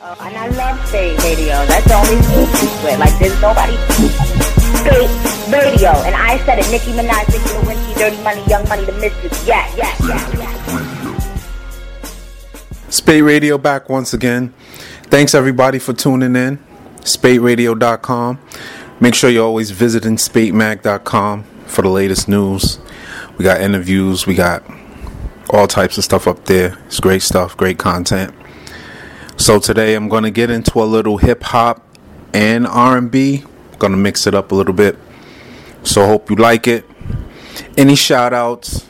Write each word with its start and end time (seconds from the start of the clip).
Uh, 0.00 0.14
and 0.20 0.36
I 0.36 0.46
love 0.50 0.78
Spate 0.86 1.18
Radio. 1.24 1.66
That's 1.66 1.84
the 1.88 1.94
only 1.94 2.22
secret. 2.22 3.00
Like, 3.00 3.18
there's 3.18 3.40
nobody. 3.42 3.76
Spate 4.78 5.10
Radio. 5.50 5.90
And 6.06 6.14
I 6.14 6.38
said 6.46 6.60
it. 6.60 6.70
Nicki 6.70 6.92
Minaj, 6.92 7.26
Nicki 7.26 7.48
Lewinsky, 7.48 7.98
Dirty 7.98 8.22
Money, 8.22 8.44
Young 8.46 8.68
Money, 8.68 8.84
the 8.84 8.92
Mistress. 8.92 9.44
Yeah, 9.44 9.68
yeah, 9.74 9.92
yeah, 10.06 10.38
yeah. 10.38 11.18
Spate 12.90 13.24
Radio 13.24 13.58
back 13.58 13.88
once 13.88 14.14
again. 14.14 14.54
Thanks 15.04 15.34
everybody 15.34 15.80
for 15.80 15.92
tuning 15.92 16.36
in. 16.36 16.58
SpateRadio.com. 17.00 18.38
Make 19.00 19.16
sure 19.16 19.30
you're 19.30 19.44
always 19.44 19.72
visiting 19.72 20.14
SpateMag.com 20.14 21.42
for 21.66 21.82
the 21.82 21.88
latest 21.88 22.28
news. 22.28 22.78
We 23.36 23.42
got 23.42 23.60
interviews. 23.60 24.28
We 24.28 24.36
got 24.36 24.62
all 25.50 25.66
types 25.66 25.98
of 25.98 26.04
stuff 26.04 26.28
up 26.28 26.44
there. 26.44 26.78
It's 26.86 27.00
great 27.00 27.22
stuff, 27.22 27.56
great 27.56 27.78
content. 27.78 28.37
So 29.38 29.58
today 29.58 29.94
I'm 29.94 30.08
going 30.08 30.24
to 30.24 30.30
get 30.30 30.50
into 30.50 30.82
a 30.82 30.84
little 30.84 31.16
hip 31.16 31.42
hop 31.42 31.80
and 32.34 32.66
R&B. 32.66 33.44
Going 33.78 33.92
to 33.92 33.96
mix 33.96 34.26
it 34.26 34.34
up 34.34 34.52
a 34.52 34.54
little 34.54 34.74
bit. 34.74 34.98
So 35.84 36.06
hope 36.06 36.28
you 36.28 36.36
like 36.36 36.66
it. 36.66 36.84
Any 37.76 37.94
shout 37.94 38.34
outs, 38.34 38.86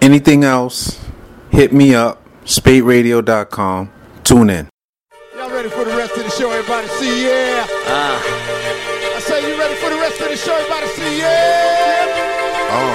anything 0.00 0.44
else, 0.44 1.04
hit 1.50 1.72
me 1.72 1.94
up 1.94 2.22
spateradio.com. 2.44 3.90
Tune 4.22 4.50
in. 4.50 4.68
Y'all 5.36 5.50
ready 5.50 5.68
for 5.68 5.84
the 5.84 5.96
rest 5.96 6.16
of 6.16 6.24
the 6.24 6.30
show? 6.30 6.50
Everybody 6.50 6.86
see 6.88 7.26
yeah. 7.26 7.66
Uh, 7.86 8.20
I 9.16 9.20
say 9.20 9.50
you 9.50 9.58
ready 9.58 9.74
for 9.74 9.90
the 9.90 9.96
rest 9.96 10.20
of 10.20 10.28
the 10.28 10.36
show? 10.36 10.54
Everybody 10.54 10.86
see 10.86 11.18
yeah. 11.18 12.06
Oh, 12.70 12.94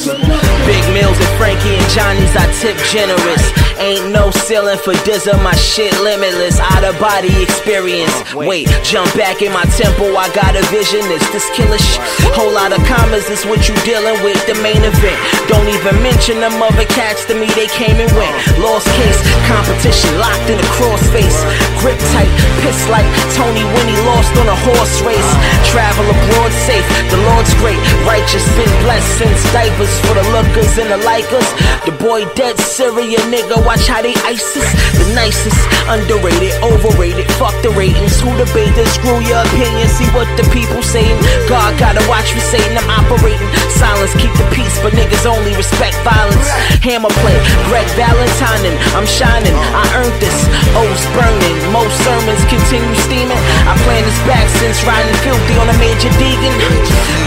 introduction. 0.07 0.56
Big 0.67 0.83
meals 0.91 1.15
at 1.15 1.31
Frankie 1.39 1.79
and 1.79 1.89
Johnny's, 1.95 2.35
I 2.35 2.43
tip 2.59 2.75
generous. 2.91 3.39
Ain't 3.79 4.11
no 4.11 4.31
ceiling 4.31 4.75
for 4.75 4.91
Dizza, 5.07 5.37
my 5.39 5.55
shit 5.55 5.93
limitless. 6.03 6.59
Out 6.59 6.83
of 6.83 6.99
body 6.99 7.31
experience. 7.39 8.11
Oh, 8.35 8.43
wait, 8.43 8.67
jump 8.83 9.07
back 9.15 9.39
in 9.39 9.53
my 9.53 9.63
temple, 9.79 10.17
I 10.17 10.27
got 10.35 10.59
a 10.59 10.63
vision. 10.67 10.99
It's 11.13 11.29
this 11.31 11.47
killish. 11.55 12.01
Whole 12.35 12.51
lot 12.51 12.75
of 12.75 12.83
commas 12.83 13.29
is 13.31 13.45
what 13.45 13.69
you 13.69 13.77
dealing 13.87 14.19
with. 14.27 14.35
The 14.43 14.59
main 14.59 14.83
event. 14.83 15.15
Don't 15.47 15.69
even 15.71 15.95
mention 16.03 16.43
them 16.43 16.59
other 16.59 16.83
cats 16.91 17.23
to 17.31 17.33
me, 17.37 17.47
they 17.55 17.71
came 17.71 18.02
and 18.02 18.11
went. 18.17 18.35
Lost 18.59 18.91
case, 18.99 19.21
competition 19.47 20.19
locked 20.19 20.52
in 20.52 20.59
a 20.59 20.69
crossface. 20.75 21.37
Grip 21.79 22.02
tight, 22.11 22.33
piss 22.65 22.81
like 22.91 23.07
Tony 23.39 23.63
when 23.77 23.87
he 23.87 23.95
lost 24.03 24.35
on 24.35 24.52
a 24.52 24.57
horse 24.67 24.99
race. 25.05 25.31
Travel 25.71 26.11
abroad 26.11 26.52
safe, 26.67 26.83
the 27.13 27.21
Lord's 27.29 27.53
great. 27.61 27.79
Righteous, 28.03 28.43
been 28.59 28.73
blessed 28.83 29.21
since 29.21 29.39
diapers 29.53 29.93
for 30.03 30.17
the 30.17 30.25
lookers 30.57 30.77
and 30.77 30.89
the 30.89 30.97
likers. 31.05 31.47
The 31.85 31.93
boy 32.03 32.25
dead 32.33 32.57
Syria 32.59 33.17
nigga, 33.29 33.63
watch 33.65 33.87
how 33.87 34.01
they 34.01 34.13
ISIS. 34.25 34.65
The 34.97 35.05
nicest, 35.13 35.57
underrated, 35.87 36.53
overrated. 36.65 37.29
Fuck 37.37 37.53
the 37.61 37.69
ratings. 37.77 38.19
Who 38.19 38.33
debate 38.37 38.73
this? 38.75 38.89
Screw 38.95 39.21
your 39.21 39.41
opinion. 39.45 39.87
See 39.89 40.09
what 40.17 40.27
the 40.37 40.43
people 40.49 40.81
saying. 40.81 41.17
God 41.47 41.77
gotta 41.79 42.01
watch 42.09 42.33
me 42.33 42.41
saying 42.41 42.73
I'm 42.77 42.89
operating. 42.89 43.47
Silence, 43.77 44.13
keep 44.17 44.33
the 44.35 44.47
peace, 44.53 44.73
but 44.81 44.93
niggas 44.93 45.25
only 45.25 45.53
respect 45.55 45.95
violence. 46.01 46.49
Hammer 46.81 47.13
play, 47.21 47.37
Greg 47.69 47.87
Valentine, 47.93 48.63
and 48.65 48.77
I'm 48.97 49.05
shining. 49.05 49.53
I 49.53 49.85
earned 50.01 50.17
this. 50.17 50.37
O's 50.75 51.03
burning. 51.13 51.57
Most 51.69 51.93
sermons 52.01 52.41
continue 52.49 52.97
steaming. 53.05 53.39
I 53.69 53.77
plan 53.85 54.03
this 54.03 54.19
back 54.25 54.47
since 54.59 54.81
riding 54.83 55.15
filthy 55.21 55.55
on 55.61 55.69
a 55.69 55.77
major 55.77 56.09
Deegan. 56.17 56.55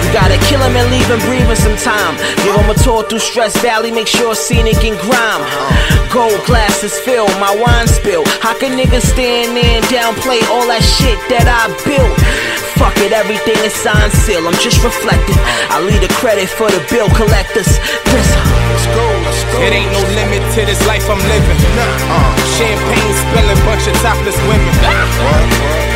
You 0.02 0.08
gotta 0.12 0.38
kill 0.50 0.60
him 0.60 0.74
and 0.74 0.90
leave 0.90 1.06
him 1.06 1.22
breathing 1.28 1.56
some 1.56 1.78
time. 1.78 2.18
Give 2.42 2.54
him 2.56 2.68
a 2.68 2.74
tour 2.74 3.06
through 3.06 3.19
Stress 3.20 3.56
Valley, 3.60 3.90
make 3.90 4.06
sure 4.06 4.34
scenic 4.34 4.82
and 4.82 4.98
grime. 4.98 5.44
Gold 6.12 6.44
glasses 6.46 6.98
fill, 7.00 7.28
my 7.38 7.54
wine 7.54 7.86
spill. 7.86 8.24
How 8.40 8.58
can 8.58 8.78
niggas 8.78 9.06
stand 9.12 9.56
there 9.56 9.76
and 9.76 9.84
downplay 9.86 10.40
all 10.50 10.66
that 10.66 10.82
shit 10.82 11.18
that 11.28 11.46
I 11.46 11.68
built? 11.84 12.18
Fuck 12.80 12.96
it, 13.04 13.12
everything 13.12 13.58
is 13.62 13.74
signed 13.74 14.12
seal. 14.12 14.46
I'm 14.48 14.54
just 14.54 14.82
reflecting. 14.82 15.36
I 15.68 15.84
leave 15.84 16.00
the 16.00 16.12
credit 16.14 16.48
for 16.48 16.70
the 16.70 16.80
bill 16.90 17.08
collectors. 17.10 17.68
Listen. 18.08 18.49
It 19.60 19.72
ain't 19.76 19.92
no 19.92 20.00
limit 20.16 20.40
to 20.56 20.64
this 20.64 20.80
life 20.88 21.04
I'm 21.10 21.20
living. 21.28 21.58
Champagne 22.56 23.12
spilling, 23.12 23.60
bunch 23.68 23.84
of 23.88 23.94
topless 24.00 24.36
women. 24.48 24.72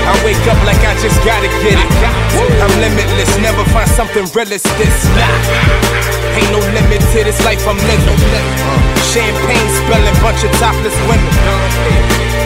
I 0.05 0.13
wake 0.25 0.41
up 0.53 0.61
like 0.69 0.81
I 0.85 0.93
just 1.01 1.17
gotta 1.25 1.49
get 1.65 1.81
it. 1.81 1.91
I'm 2.61 2.73
limitless, 2.81 3.33
never 3.41 3.65
find 3.73 3.89
something 3.89 4.25
real 4.37 4.53
as 4.53 4.63
this. 4.77 4.97
Ain't 6.37 6.51
no 6.53 6.61
limit 6.77 7.01
to 7.17 7.25
this 7.25 7.41
life 7.45 7.65
I'm 7.67 7.79
living. 7.89 8.19
Champagne 9.13 9.69
spilling, 9.81 10.17
bunch 10.21 10.45
of 10.45 10.53
topless 10.61 10.97
women. 11.09 11.33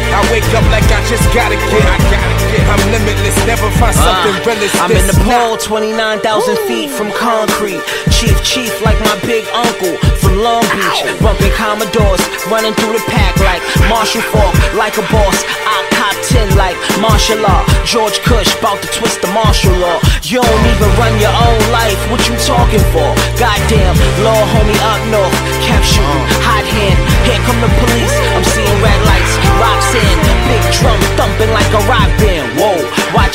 I 0.08 0.24
wake 0.32 0.46
up 0.56 0.64
like 0.72 0.86
I 0.88 1.00
just 1.10 1.26
gotta 1.34 1.56
get 1.68 1.84
it. 1.84 2.64
I'm 2.70 2.80
limitless, 2.90 3.36
never 3.46 3.68
find 3.76 3.94
something 3.94 4.34
Uh, 4.40 4.46
real 4.46 4.60
as 4.64 4.74
I'm 4.80 4.88
this. 4.88 5.04
in 5.04 5.06
the 5.12 5.18
pole, 5.24 5.56
29,000 5.58 6.56
feet 6.66 6.90
from 6.90 7.12
concrete. 7.12 7.80
Chief, 8.10 8.34
chief, 8.42 8.72
like 8.82 8.98
my 9.00 9.16
big 9.26 9.44
uncle 9.52 9.96
from 10.18 10.38
Long 10.40 10.62
Beach. 10.72 11.04
Bumping 11.20 11.52
Commodores, 11.56 12.22
running 12.52 12.74
through 12.76 12.92
the 12.92 13.04
pack 13.08 13.34
like 13.40 13.62
Marshall 13.88 14.22
Faulk, 14.30 14.54
like 14.76 14.96
a 15.00 15.04
boss. 15.08 15.36
I 15.64 15.82
cop 15.96 16.14
10 16.28 16.56
like 16.56 16.76
martial 17.00 17.40
law. 17.40 17.64
George 17.84 18.20
Cush, 18.20 18.52
bout 18.60 18.80
to 18.82 18.88
twist 18.92 19.20
the 19.20 19.30
martial 19.32 19.74
law. 19.80 19.98
You 20.22 20.44
don't 20.44 20.66
even 20.68 20.90
run 21.00 21.14
your 21.18 21.32
own 21.32 21.60
life, 21.72 21.98
what 22.10 22.20
you 22.28 22.36
talking 22.44 22.84
for? 22.92 23.08
Goddamn, 23.40 23.96
law 24.22 24.42
homie 24.52 24.80
up 24.92 25.02
north, 25.08 25.36
kept 25.64 25.86
shooting, 25.88 26.26
hot 26.44 26.64
hand. 26.64 26.98
Here 27.24 27.40
come 27.48 27.58
the 27.64 27.72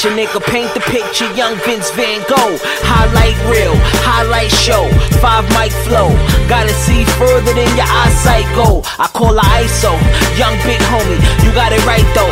a 0.05 0.11
nigga 0.11 0.43
paint 0.51 0.67
the 0.73 0.83
picture, 0.91 1.29
young 1.31 1.55
Vince 1.63 1.87
Van 1.95 2.19
Gogh. 2.27 2.59
Highlight 2.83 3.39
reel, 3.47 3.71
highlight 4.03 4.51
show, 4.51 4.83
five 5.23 5.47
mic 5.55 5.71
flow. 5.87 6.11
Gotta 6.51 6.75
see 6.75 7.07
further 7.15 7.55
than 7.55 7.71
your 7.79 7.87
eyesight 7.87 8.43
go. 8.51 8.83
I 8.99 9.07
call 9.15 9.31
her 9.31 9.49
ISO, 9.63 9.95
young 10.35 10.55
big 10.67 10.81
homie, 10.91 11.19
you 11.45 11.55
got 11.55 11.71
it 11.71 11.79
right 11.87 12.03
though. 12.11 12.31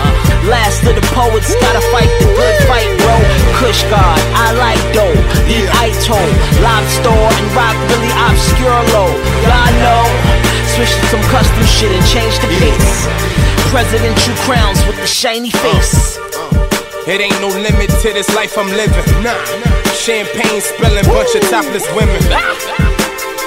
Last 0.52 0.84
of 0.84 1.00
the 1.00 1.06
poets, 1.16 1.54
gotta 1.64 1.80
fight 1.96 2.12
the 2.20 2.28
good 2.36 2.58
fight, 2.68 2.92
bro. 3.00 3.16
Kush 3.64 3.88
God, 3.88 4.20
I 4.36 4.52
like 4.60 4.82
dough, 4.92 5.16
the 5.48 5.64
Ito, 5.86 6.20
store 7.00 7.30
and 7.32 7.48
rock 7.56 7.78
really 7.94 8.12
obscure 8.28 8.82
low. 8.92 9.12
Y'all 9.48 9.72
know, 9.80 10.04
switch 10.76 10.92
to 10.92 11.06
some 11.08 11.24
custom 11.32 11.64
shit 11.64 11.92
and 11.94 12.04
change 12.04 12.36
the 12.44 12.52
pace. 12.60 13.08
Presidential 13.72 14.36
crowns 14.44 14.84
with 14.84 15.00
the 15.00 15.08
shiny 15.08 15.52
face. 15.64 16.20
It 17.10 17.18
ain't 17.18 17.42
no 17.42 17.50
limit 17.50 17.90
to 18.06 18.14
this 18.14 18.30
life 18.38 18.54
I'm 18.62 18.70
living. 18.78 19.02
Nah. 19.26 19.34
Champagne 19.98 20.62
spilling, 20.62 21.02
bunch 21.10 21.34
of 21.34 21.42
topless 21.50 21.82
women. 21.98 22.22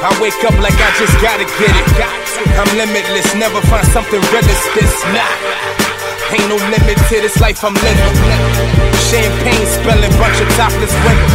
I 0.02 0.10
wake 0.18 0.42
up 0.42 0.58
like 0.58 0.74
I 0.74 0.90
just 0.98 1.14
gotta 1.22 1.46
get 1.62 1.70
it. 1.70 1.86
I'm 2.58 2.66
limitless, 2.74 3.30
never 3.38 3.62
find 3.70 3.86
something 3.94 4.18
real 4.34 4.42
as 4.42 4.64
this. 4.74 4.90
Nah. 5.14 5.22
Ain't 6.34 6.50
no 6.50 6.58
limit 6.66 6.98
to 6.98 7.16
this 7.22 7.38
life 7.38 7.62
I'm 7.62 7.78
living. 7.78 8.14
Champagne 9.06 9.66
spilling, 9.70 10.10
bunch 10.18 10.42
of 10.42 10.50
topless 10.58 10.90
women. 11.06 11.30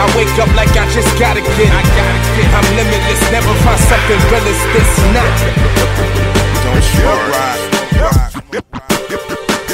I 0.00 0.08
wake 0.16 0.32
up 0.40 0.48
like 0.56 0.72
I 0.80 0.88
just 0.96 1.12
gotta 1.20 1.44
get 1.44 1.76
it. 1.76 2.48
I'm 2.56 2.68
limitless, 2.72 3.20
never 3.28 3.52
find 3.68 3.80
something 3.84 4.20
real 4.32 4.48
as 4.48 4.60
this. 4.72 4.92
Nah. 5.12 5.28
Don't 6.64 6.80
shrug 6.80 7.20
rock. 7.36 7.65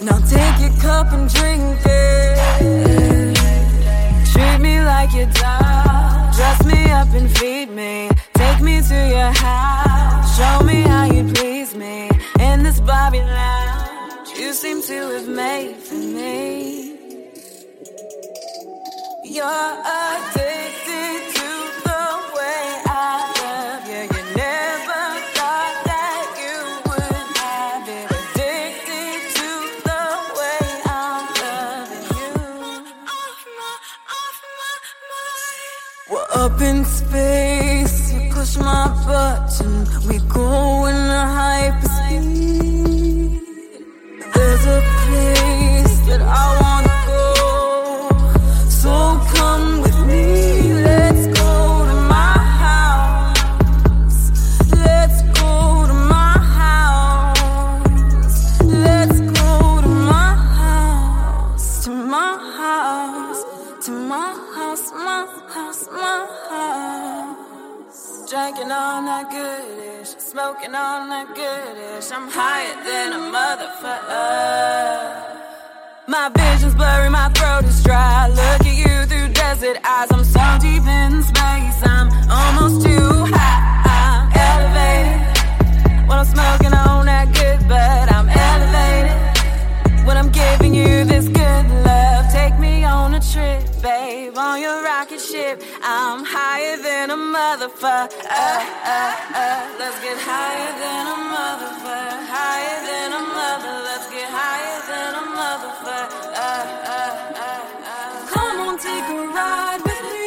Now 0.00 0.16
take 0.20 0.60
your 0.60 0.70
cup 0.80 1.12
and 1.12 1.28
drink 1.28 1.80
it. 1.84 3.36
Treat 4.32 4.58
me 4.60 4.80
like 4.80 5.12
your 5.12 5.26
dog. 5.26 6.34
Dress 6.34 6.64
me 6.64 6.90
up 6.92 7.08
and 7.14 7.28
feed 7.36 7.70
me. 7.70 8.08
Take 8.34 8.60
me 8.60 8.80
to 8.80 9.08
your 9.08 9.32
house. 9.32 10.38
Show 10.38 10.64
me 10.64 10.82
how 10.82 11.06
you 11.06 11.24
please 11.32 11.74
me. 11.74 12.08
In 12.38 12.62
this 12.62 12.78
Bobby 12.78 13.18
lounge, 13.18 14.30
you 14.38 14.52
seem 14.52 14.82
to 14.82 14.94
have 14.94 15.28
made 15.28 15.76
for 15.76 15.96
me. 15.96 16.87
Up 36.48 36.60
in 36.60 36.84
space. 36.84 38.12
You 38.12 38.30
push 38.32 38.56
my 38.58 38.86
button. 39.06 39.86
We 40.08 40.18
go 40.28 40.86
in 40.86 40.96
a 40.96 41.24
hyperspeed. 41.38 42.60
There's 44.34 44.66
a 44.66 44.80
place 45.04 45.96
that 46.08 46.22
I 46.22 46.57
higher 72.40 72.78
than 72.88 73.08
a 73.18 73.22
motherfucker. 73.36 74.94
My 76.06 76.26
vision's 76.38 76.76
blurry, 76.80 77.10
my 77.10 77.28
throat 77.30 77.64
is 77.64 77.82
dry. 77.82 78.28
Look 78.28 78.60
at 78.70 78.76
you 78.82 78.94
through 79.10 79.28
desert 79.42 79.78
eyes. 79.84 80.08
I'm 80.14 80.24
so 80.36 80.44
deep 80.66 80.86
in 80.98 81.12
space, 81.30 81.78
I'm 81.94 82.08
almost 82.40 82.76
too 82.86 83.10
high. 83.34 83.64
I'm 83.98 84.26
elevated. 84.46 85.20
When 86.08 86.16
I'm 86.22 86.28
smoking 86.36 86.74
on 86.86 87.06
that 87.12 87.26
good 87.38 87.60
bud, 87.72 88.06
I'm 88.16 88.28
elevated. 88.46 89.16
When 90.06 90.16
I'm 90.16 90.30
giving 90.30 90.72
you 90.80 90.92
this 91.12 91.26
good 91.40 91.64
love, 91.90 92.22
take 92.38 92.56
me 92.66 92.84
on 92.84 93.14
a 93.14 93.20
trip, 93.32 93.62
babe. 93.82 94.38
On 94.38 94.56
your 94.60 94.78
rocket 94.84 95.20
ship, 95.20 95.56
I'm 95.82 96.20
higher 96.24 96.76
than 96.86 96.97
a 97.10 97.16
motherfucker. 97.16 98.20
Uh, 98.26 98.60
uh, 98.84 99.34
uh. 99.34 99.78
Let's 99.78 99.98
get 100.02 100.18
higher 100.18 100.72
than 100.82 101.04
a 101.06 101.18
motherfucker. 101.32 102.26
Higher 102.36 102.78
than 102.88 103.12
a 103.12 103.22
mother. 103.38 103.74
Let's 103.88 104.08
get 104.10 104.28
higher 104.28 104.80
than 104.90 105.10
a 105.14 105.24
motherfucker. 105.38 106.20
Uh, 106.34 106.64
uh, 106.84 107.12
uh, 107.44 107.64
uh. 107.92 108.26
Come 108.34 108.60
on, 108.66 108.74
take 108.78 109.08
a 109.08 109.18
ride 109.36 109.80
with 109.88 110.02
me. 110.12 110.26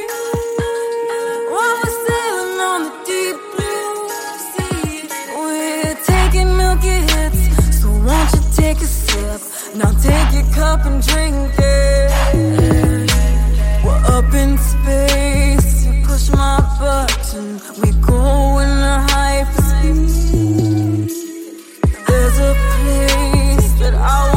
While 1.54 1.76
we're 1.82 1.98
sailing 2.08 2.60
on 2.72 2.80
the 2.88 2.94
deep 3.10 3.38
blue 3.54 3.96
sea, 4.52 5.06
we're 5.38 5.98
taking 6.14 6.50
milky 6.58 6.98
hits. 7.12 7.42
So 7.82 7.88
won't 7.90 8.32
you 8.34 8.42
take 8.56 8.80
a 8.82 8.90
sip? 8.90 9.42
Now 9.76 9.92
take 10.02 10.30
your 10.34 10.48
cup 10.56 10.86
and 10.86 11.02
drink 11.06 11.54
it. 11.60 12.10
We're 13.84 14.04
up 14.18 14.34
in 14.34 14.58
space. 14.58 15.51
My 16.34 16.60
button. 16.80 17.60
We 17.82 17.92
go 18.02 18.60
in 18.60 18.70
a 18.70 19.06
hyperspeed. 19.10 20.32
There's 22.08 22.40
a 22.40 22.54
place 22.76 23.72
that 23.80 23.94
I 23.94 24.31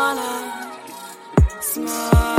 wanna 0.00 0.32
smoke? 1.60 2.29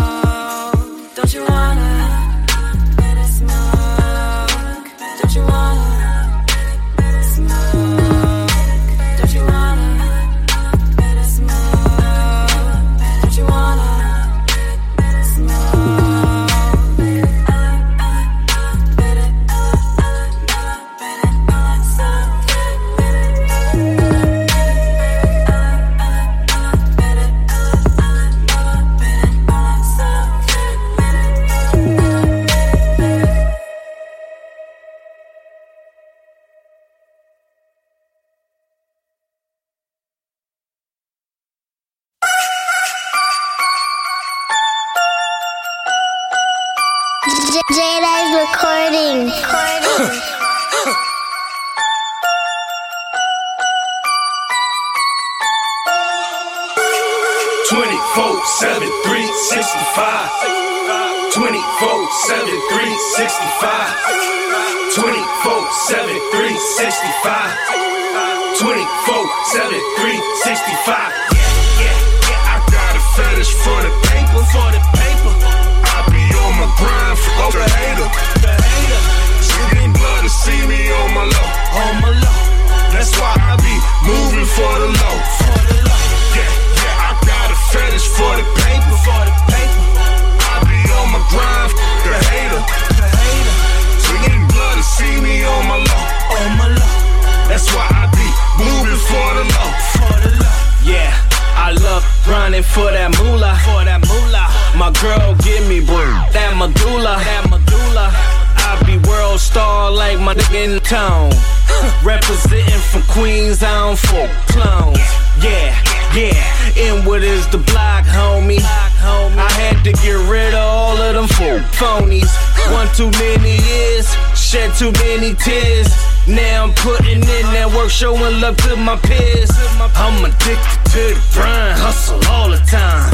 My 110.35 110.41
nigga 110.41 110.75
in 110.75 110.79
town. 110.81 111.31
Representing 112.03 112.79
from 112.91 113.01
Queens, 113.03 113.63
I 113.63 113.87
don't 113.87 113.99
fuck 113.99 114.29
clowns. 114.47 114.97
Yeah, 115.43 115.75
yeah. 116.15 116.71
Inward 116.77 117.23
is 117.23 117.47
the 117.47 117.57
block, 117.57 118.05
homie. 118.05 118.61
I 118.63 119.51
had 119.53 119.83
to 119.83 119.91
get 119.91 120.29
rid 120.29 120.53
of 120.53 120.63
all 120.63 120.97
of 120.97 121.15
them 121.15 121.27
fuck 121.27 121.61
phonies. 121.75 122.31
One 122.71 122.87
too 122.95 123.11
many 123.19 123.57
years, 123.67 124.07
shed 124.35 124.73
too 124.75 124.91
many 125.03 125.33
tears. 125.35 125.89
Now 126.27 126.63
I'm 126.65 126.73
putting 126.75 127.19
in 127.19 127.45
that 127.55 127.71
work, 127.75 127.89
showing 127.89 128.39
love 128.39 128.57
to 128.57 128.75
my 128.75 128.95
peers. 128.97 129.51
I'm 129.95 130.23
addicted 130.23 130.91
to 130.93 131.01
the 131.15 131.23
grind, 131.33 131.79
hustle 131.79 132.21
all 132.29 132.49
the 132.49 132.61
time. 132.69 133.11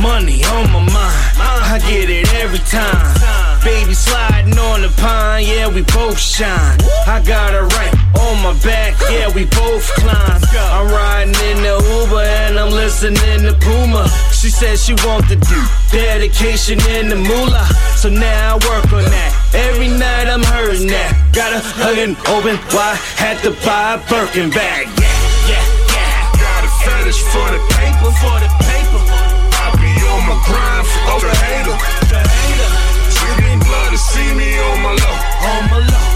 Money 0.00 0.44
on 0.44 0.70
my 0.70 0.78
mind, 0.78 1.30
I 1.66 1.80
get 1.88 2.10
it 2.10 2.32
every 2.34 2.60
time. 2.60 3.49
Baby 3.64 3.92
sliding 3.92 4.56
on 4.58 4.80
the 4.80 4.88
pine, 4.96 5.44
yeah, 5.44 5.68
we 5.68 5.82
both 5.82 6.18
shine. 6.18 6.78
I 7.06 7.20
got 7.20 7.52
a 7.52 7.62
right 7.76 7.94
on 8.16 8.40
my 8.42 8.56
back, 8.64 8.96
yeah, 9.12 9.28
we 9.34 9.44
both 9.44 9.84
climb. 10.00 10.40
I'm 10.56 10.88
riding 10.88 11.36
in 11.44 11.60
the 11.60 11.76
Uber 11.76 12.24
and 12.24 12.58
I'm 12.58 12.70
listening 12.70 13.44
to 13.44 13.52
Puma. 13.60 14.08
She 14.32 14.48
said 14.48 14.78
she 14.78 14.94
want 15.04 15.28
the 15.28 15.36
do 15.36 15.60
dedication 15.92 16.80
in 16.96 17.10
the 17.10 17.16
moolah, 17.16 17.68
so 18.00 18.08
now 18.08 18.56
I 18.56 18.66
work 18.66 18.92
on 18.96 19.04
that. 19.04 19.30
Every 19.52 19.88
night 19.88 20.26
I'm 20.32 20.42
hurting 20.42 20.88
that. 20.88 21.12
Got 21.36 21.52
a 21.52 21.60
hugging 21.60 22.16
open 22.32 22.56
wide, 22.72 22.96
had 23.20 23.44
to 23.44 23.52
buy 23.60 24.00
a 24.00 24.08
Birkin 24.08 24.48
bag. 24.48 24.88
Yeah, 24.96 25.04
yeah, 25.52 25.64
yeah. 25.92 26.32
Got 26.32 26.64
a 26.64 26.70
fetish 26.80 27.20
for 27.28 27.48
the 27.52 27.60
paper, 27.76 28.08
For 28.08 28.36
the 28.40 28.50
paper, 28.64 29.00
I 29.52 29.68
be 29.76 29.92
on 30.08 30.20
my 30.24 30.36
grind 30.48 30.86
for 30.88 31.20
the 31.28 31.36
hater. 31.44 32.29
See 34.00 34.30
me 34.34 34.48
on 34.58 34.76
my 34.82 34.92
low. 34.96 35.16
on 35.52 35.62
my 35.70 35.78
low, 35.84 36.08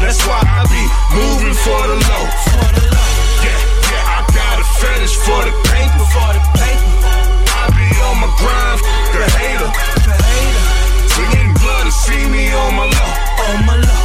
That's 0.00 0.20
why 0.28 0.40
I 0.44 0.60
be 0.68 0.82
moving 1.16 1.56
for 1.64 1.80
the 1.90 1.96
low. 1.96 2.24
for 2.52 2.66
the 2.76 2.84
low, 2.92 3.10
Yeah, 3.44 3.60
yeah, 3.90 4.16
I 4.16 4.18
got 4.36 4.56
a 4.60 4.66
fetish 4.80 5.16
for 5.24 5.40
the 5.48 5.54
paper. 5.72 6.04
for 6.14 6.30
the 6.36 6.42
paper, 6.60 6.92
I 7.60 7.64
be 7.76 7.88
on 8.08 8.16
my 8.22 8.30
grind, 8.40 8.78
the 9.16 9.24
hater. 9.40 9.70
the 10.06 10.14
hater, 10.20 10.64
Drinking 11.16 11.50
blood 11.60 11.84
to 11.88 11.92
see 12.04 12.24
me 12.28 12.44
on 12.52 12.70
my 12.76 12.86
low. 12.86 13.12
on 13.48 13.58
my 13.66 13.76
low, 13.88 14.04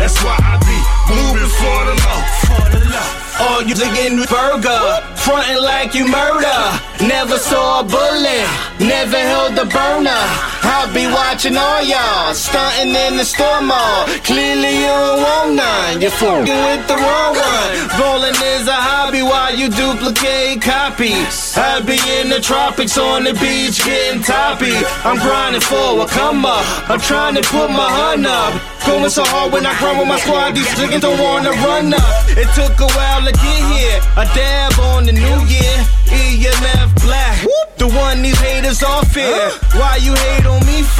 That's 0.00 0.18
why 0.24 0.36
I 0.42 0.54
be 0.66 0.78
moving 1.14 1.50
for 1.60 1.78
the 1.88 1.94
low. 2.04 2.20
for 2.46 2.64
the 2.74 2.80
low. 2.92 3.08
Oh, 3.44 3.58
you 3.66 3.74
digging 3.74 4.18
burger, 4.26 4.82
frontin' 5.16 5.62
like 5.62 5.94
you 5.94 6.06
murder. 6.06 6.60
Never 7.06 7.38
saw 7.38 7.80
a 7.80 7.84
bullet, 7.84 8.46
never 8.78 9.18
held 9.18 9.58
a 9.58 9.64
burner. 9.66 10.22
I'll 10.62 10.92
be 10.92 11.06
watching 11.06 11.56
all 11.56 11.82
y'all, 11.82 12.34
stunting 12.34 12.94
in 12.94 13.16
the 13.16 13.24
store 13.24 13.62
mall. 13.62 14.06
Clearly 14.22 14.82
you 14.82 14.86
don't 14.86 15.22
want 15.22 15.54
none, 15.54 16.00
you're 16.00 16.10
fucking 16.10 16.60
with 16.66 16.86
the 16.86 16.96
wrong 16.96 17.34
one. 17.34 17.70
Rolling 17.98 18.38
is 18.54 18.66
a 18.68 18.74
hobby 18.74 19.22
while 19.22 19.54
you 19.54 19.68
duplicate 19.68 20.62
copies. 20.62 21.56
I'll 21.56 21.82
be 21.84 21.98
in 22.18 22.28
the 22.28 22.40
tropics 22.40 22.96
on 22.98 23.24
the 23.24 23.34
beach 23.34 23.84
getting 23.84 24.22
toppy. 24.22 24.74
I'm 25.04 25.18
grinding 25.18 25.62
for 25.62 26.02
a 26.02 26.06
come 26.06 26.46
up, 26.46 26.64
I'm 26.90 27.00
trying 27.00 27.34
to 27.34 27.42
put 27.42 27.70
my 27.70 27.88
hun 27.88 28.26
up. 28.26 28.54
Going 28.86 29.10
so 29.10 29.22
hard 29.24 29.52
when 29.52 29.64
I 29.64 29.78
grind 29.78 29.98
with 29.98 30.08
my 30.08 30.18
squad, 30.18 30.54
these 30.54 30.66
niggas 30.74 31.00
don't 31.00 31.18
wanna 31.18 31.50
run 31.62 31.94
up. 31.94 32.02
It 32.34 32.50
took 32.54 32.74
a 32.80 32.90
while 32.90 33.22
to 33.22 33.32
get 33.32 33.60
here. 33.70 33.98
A 34.18 34.24
dab 34.34 34.78
on 34.94 35.06
the 35.06 35.12
new 35.12 35.38
year. 35.46 35.76
EMF 36.10 36.90
black. 37.02 37.38
The 37.78 37.86
one 37.88 38.22
these 38.22 38.38
haters 38.38 38.82
all 38.82 39.04
here. 39.06 39.50
Why 39.78 39.96
you 40.02 40.14
hate 40.14 40.41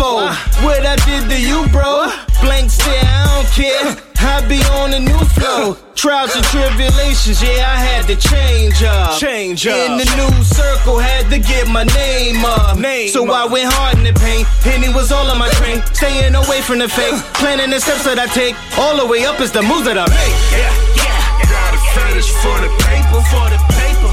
for? 0.03 0.27
What 0.67 0.83
I 0.83 0.97
did 1.07 1.31
to 1.31 1.39
you, 1.39 1.69
bro? 1.71 2.11
Blank 2.43 2.71
stare, 2.71 3.07
I 3.07 3.23
don't 3.31 3.51
care. 3.55 3.87
I 4.23 4.43
be 4.47 4.59
on 4.79 4.95
a 4.95 5.01
new 5.01 5.23
flow. 5.35 5.77
Trials 5.95 6.35
and 6.35 6.45
tribulations, 6.47 7.43
yeah, 7.43 7.75
I 7.75 7.79
had 7.79 8.07
to 8.11 8.17
change 8.17 8.83
up. 8.83 9.19
Change 9.19 9.67
up. 9.67 9.79
In 9.79 9.99
the 9.99 10.07
new 10.19 10.35
circle, 10.43 10.99
had 10.99 11.31
to 11.31 11.39
get 11.39 11.69
my 11.69 11.85
name 11.85 12.45
up. 12.45 12.79
Name 12.79 13.09
so 13.09 13.31
I 13.31 13.47
went 13.47 13.71
hard 13.71 13.99
in 13.99 14.05
the 14.05 14.15
paint. 14.15 14.47
Henny 14.67 14.91
was 14.95 15.13
all 15.13 15.27
on 15.27 15.39
my 15.39 15.51
train. 15.59 15.83
Staying 15.95 16.35
away 16.35 16.61
from 16.63 16.79
the 16.79 16.89
fake. 16.89 17.15
Planning 17.43 17.71
the 17.71 17.81
steps 17.81 18.05
that 18.05 18.19
I 18.19 18.27
take. 18.27 18.55
All 18.79 18.97
the 18.97 19.07
way 19.07 19.25
up 19.27 19.41
is 19.41 19.53
the 19.53 19.63
moves 19.63 19.85
that 19.87 19.99
I 19.99 20.07
make. 20.11 20.35
Yeah, 20.51 20.71
yeah. 20.99 21.47
Got 21.47 21.79
a 21.79 21.81
fetish 21.95 22.31
for 22.43 22.57
the 22.63 22.71
paper. 22.87 23.21
For 23.31 23.47
the 23.55 23.61
paper, 23.75 24.11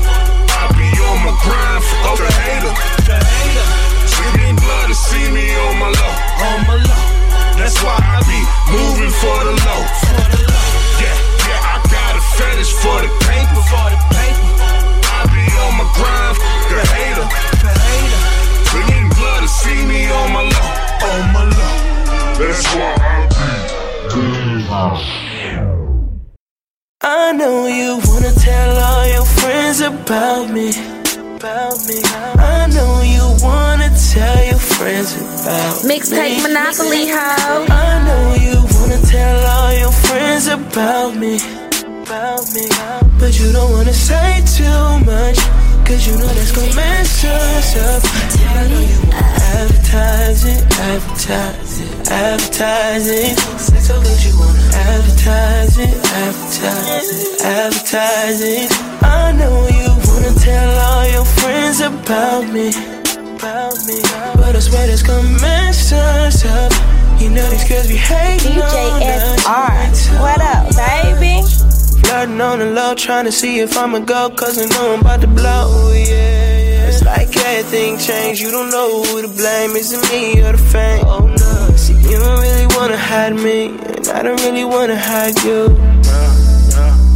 I 0.58 0.70
be 0.78 0.90
on 1.10 1.18
my 1.26 1.34
grind 1.46 1.82
for 1.86 2.18
the 2.18 2.34
hater. 2.46 2.74
the 3.10 3.18
hater, 3.18 3.90
Drinking 4.10 4.58
blood 4.58 4.59
to 4.59 4.59
see 5.08 5.26
me 5.32 5.46
on 5.66 5.74
my 5.82 5.90
low. 6.00 6.16
on 6.50 6.60
my 6.70 6.78
low, 6.88 7.04
That's 7.60 7.78
why 7.84 7.96
I 8.16 8.18
be 8.32 8.40
moving 8.74 9.14
for 9.22 9.38
the 9.48 9.54
low. 9.66 9.82
for 10.04 10.24
the 10.34 10.40
low, 10.52 10.68
Yeah, 11.04 11.16
yeah, 11.48 11.72
I 11.74 11.76
got 11.96 12.12
a 12.20 12.24
fetish 12.38 12.72
for 12.82 12.98
the 13.06 13.12
paper. 13.28 13.62
for 13.72 13.88
the 13.94 14.00
paper, 14.16 14.50
I 15.18 15.22
be 15.34 15.46
on 15.64 15.72
my 15.80 15.88
grind, 15.98 16.36
the 16.72 16.80
hater. 16.94 17.28
the 17.64 17.72
hater, 17.88 18.22
Drinking 18.70 19.08
blood 19.18 19.42
to 19.46 19.50
see 19.62 19.82
me 19.92 20.02
on 20.20 20.28
my 20.36 20.44
low. 20.54 20.68
On 21.10 21.22
my 21.36 21.44
low. 21.58 21.74
That's 22.40 22.66
why 22.76 22.94
I 23.00 23.28
be. 23.28 23.70
I 27.02 27.32
know 27.34 27.68
you 27.68 28.00
wanna 28.08 28.32
tell 28.34 28.72
all 28.88 29.06
your 29.16 29.26
friends 29.26 29.80
about 29.82 30.50
me. 30.56 30.70
About 31.38 31.78
me. 31.88 32.00
I 32.54 32.68
know 32.76 33.02
you 33.16 33.26
wanna 33.46 33.90
tell 34.14 34.40
your 34.52 34.59
friends 34.80 35.12
about 35.20 35.84
Mixtape. 35.84 36.40
Monopoly 36.42 37.12
hoe. 37.12 37.68
I 37.68 38.00
know 38.08 38.26
you 38.46 38.56
wanna 38.80 39.00
tell 39.12 39.38
all 39.54 39.74
your 39.84 39.92
friends 40.08 40.48
about 40.48 41.12
me. 41.22 41.36
About 42.08 42.46
me. 42.56 42.66
But 43.20 43.32
you 43.40 43.52
don't 43.52 43.72
wanna 43.76 43.92
say 43.94 44.40
too 44.58 44.84
much. 45.04 45.38
Cause 45.86 46.02
you 46.08 46.16
know 46.20 46.32
that's 46.38 46.54
gonna 46.56 46.74
mess 46.76 47.26
us 47.26 47.76
up. 47.90 48.02
I 48.56 48.58
know 48.72 48.80
you 48.92 49.00
wanna 49.04 49.36
advertise 49.60 50.42
it, 50.54 50.62
advertise 50.80 51.82
it. 53.10 53.36
So 53.88 53.94
good 54.00 54.22
you 54.24 54.34
wanna 54.40 54.64
advertise 54.92 55.76
it, 55.78 55.96
advertise 56.24 57.10
it, 57.20 57.42
advertise 57.42 58.42
it. 58.56 58.70
I 59.04 59.34
know 59.40 59.58
you 59.82 59.92
wanna 60.08 60.34
tell 60.40 60.72
all 60.88 61.06
your 61.16 61.26
friends 61.40 61.82
about 61.82 62.46
me. 62.56 62.72
About 63.40 63.72
me. 63.88 64.02
But 64.36 64.54
I 64.54 64.60
swear 64.60 64.86
mess 65.40 65.94
us 65.94 66.44
up. 66.44 66.74
You 67.22 67.30
know 67.30 67.50
these 67.50 67.70
girls 67.70 67.88
be 67.88 67.96
hating. 67.96 68.52
DJSR. 68.52 70.20
What 70.20 70.42
up, 70.42 70.68
baby? 70.76 71.48
Flirting 72.04 72.42
on 72.42 72.60
the 72.60 72.66
low, 72.66 72.96
trying 72.96 73.24
to 73.26 73.32
see 73.32 73.60
if 73.60 73.78
I'ma 73.78 74.00
go, 74.00 74.30
cause 74.32 74.60
I 74.60 74.66
know 74.66 74.94
I'm 74.94 75.00
about 75.00 75.22
to 75.22 75.28
blow, 75.28 75.94
yeah, 75.94 76.04
yeah. 76.10 76.88
It's 76.90 77.02
like 77.06 77.34
everything 77.38 77.98
changed, 77.98 78.42
you 78.42 78.52
don't 78.52 78.72
know 78.72 79.04
who 79.04 79.22
to 79.22 79.30
blame, 79.30 79.72
is 79.72 79.94
it 79.94 80.12
me 80.12 80.42
or 80.42 80.52
the 80.52 80.58
fame? 80.58 81.06
Oh 81.06 81.28
no, 81.28 81.76
see, 81.78 81.94
you 81.94 82.20
don't 82.20 82.42
really 82.42 82.68
wanna 82.76 82.98
hide 82.98 83.36
me, 83.36 83.68
and 83.68 84.08
I 84.10 84.22
don't 84.22 84.42
really 84.42 84.66
wanna 84.66 84.98
hide 85.00 85.42
you. 85.46 85.78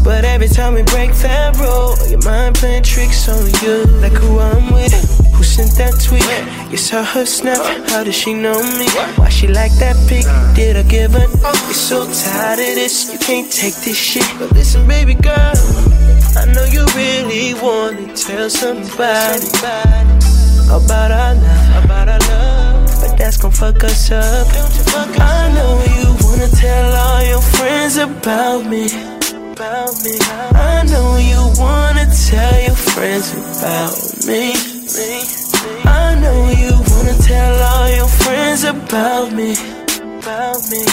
But 0.03 0.25
every 0.25 0.49
time 0.49 0.73
we 0.73 0.83
break 0.83 1.11
that 1.15 1.57
rule, 1.57 1.95
your 2.07 2.21
mind 2.23 2.55
playing 2.55 2.83
tricks 2.83 3.27
on 3.29 3.45
you. 3.63 3.85
Like 4.01 4.11
who 4.11 4.39
I'm 4.39 4.73
with, 4.73 4.91
who 5.43 5.63
sent 5.63 5.75
that 5.75 5.99
tweet? 5.99 6.71
You 6.71 6.77
saw 6.77 7.03
her 7.03 7.25
snap, 7.25 7.59
how 7.89 8.03
does 8.03 8.15
she 8.15 8.33
know 8.33 8.57
me? 8.79 8.87
Why 9.17 9.29
she 9.29 9.47
like 9.47 9.73
that 9.83 9.97
pic? 10.07 10.23
Did 10.55 10.77
I 10.77 10.83
give 10.83 11.11
her? 11.11 11.27
You're 11.27 11.83
so 11.91 12.05
tired 12.05 12.59
of 12.59 12.75
this, 12.79 13.11
you 13.11 13.19
can't 13.19 13.51
take 13.51 13.75
this 13.83 13.97
shit. 13.97 14.27
But 14.39 14.53
listen, 14.53 14.87
baby 14.87 15.15
girl, 15.15 15.55
I 16.39 16.45
know 16.53 16.63
you 16.63 16.85
really 16.95 17.53
wanna 17.55 18.15
tell 18.15 18.49
somebody 18.49 19.47
about 20.71 21.11
our 21.11 21.35
love, 21.35 21.83
about 21.83 22.07
our 22.07 22.23
love. 22.31 23.01
But 23.01 23.17
that's 23.17 23.37
gon' 23.37 23.51
fuck 23.51 23.83
us 23.83 24.11
up. 24.11 24.47
I 25.19 25.51
know 25.55 25.73
you 25.97 26.07
wanna 26.23 26.47
tell 26.47 26.89
all 27.03 27.23
your 27.23 27.41
friends 27.41 27.97
about 27.97 28.65
me 28.65 28.87
about 29.53 29.93
me. 30.03 30.17
I 30.55 30.83
know 30.89 31.17
you 31.17 31.41
wanna 31.61 32.07
tell 32.09 32.57
your 32.63 32.75
friends 32.75 33.29
about 33.33 34.25
me. 34.25 34.72
I 34.95 36.13
know 36.21 36.49
you 36.53 36.73
wanna 36.91 37.17
tell 37.23 37.61
all 37.63 37.89
your 37.89 38.07
friends 38.07 38.63
about 38.63 39.31
me. 39.33 39.55
Me. 40.69 40.85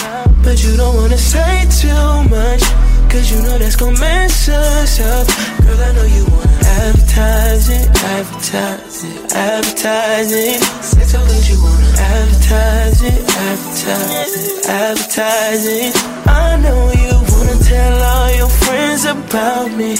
But 0.43 0.63
you 0.63 0.75
don't 0.75 0.95
wanna 0.95 1.17
say 1.17 1.65
too 1.69 2.29
much. 2.29 2.63
Cause 3.11 3.31
you 3.31 3.41
know 3.43 3.57
that's 3.59 3.75
gonna 3.75 3.99
mess 3.99 4.49
us 4.49 4.99
up. 4.99 5.27
Girl, 5.63 5.79
I 5.79 5.93
know 5.93 6.03
you 6.03 6.25
wanna 6.25 6.59
advertise 6.81 7.69
it, 7.69 7.87
advertise 8.03 9.03
it, 9.03 9.33
advertise 9.35 10.31
it. 10.31 10.61
So 11.05 11.19
good 11.19 11.47
you 11.47 11.61
wanna 11.61 11.93
advertise 11.97 13.03
it, 13.03 13.21
advertise 13.21 14.35
it, 14.35 14.69
advertise 14.69 15.65
it. 15.65 15.95
I 16.25 16.57
know 16.57 16.91
you 16.91 17.13
wanna 17.31 17.57
tell 17.63 18.01
all 18.01 18.35
your 18.35 18.49
friends 18.49 19.05
about 19.05 19.71
me, 19.71 19.95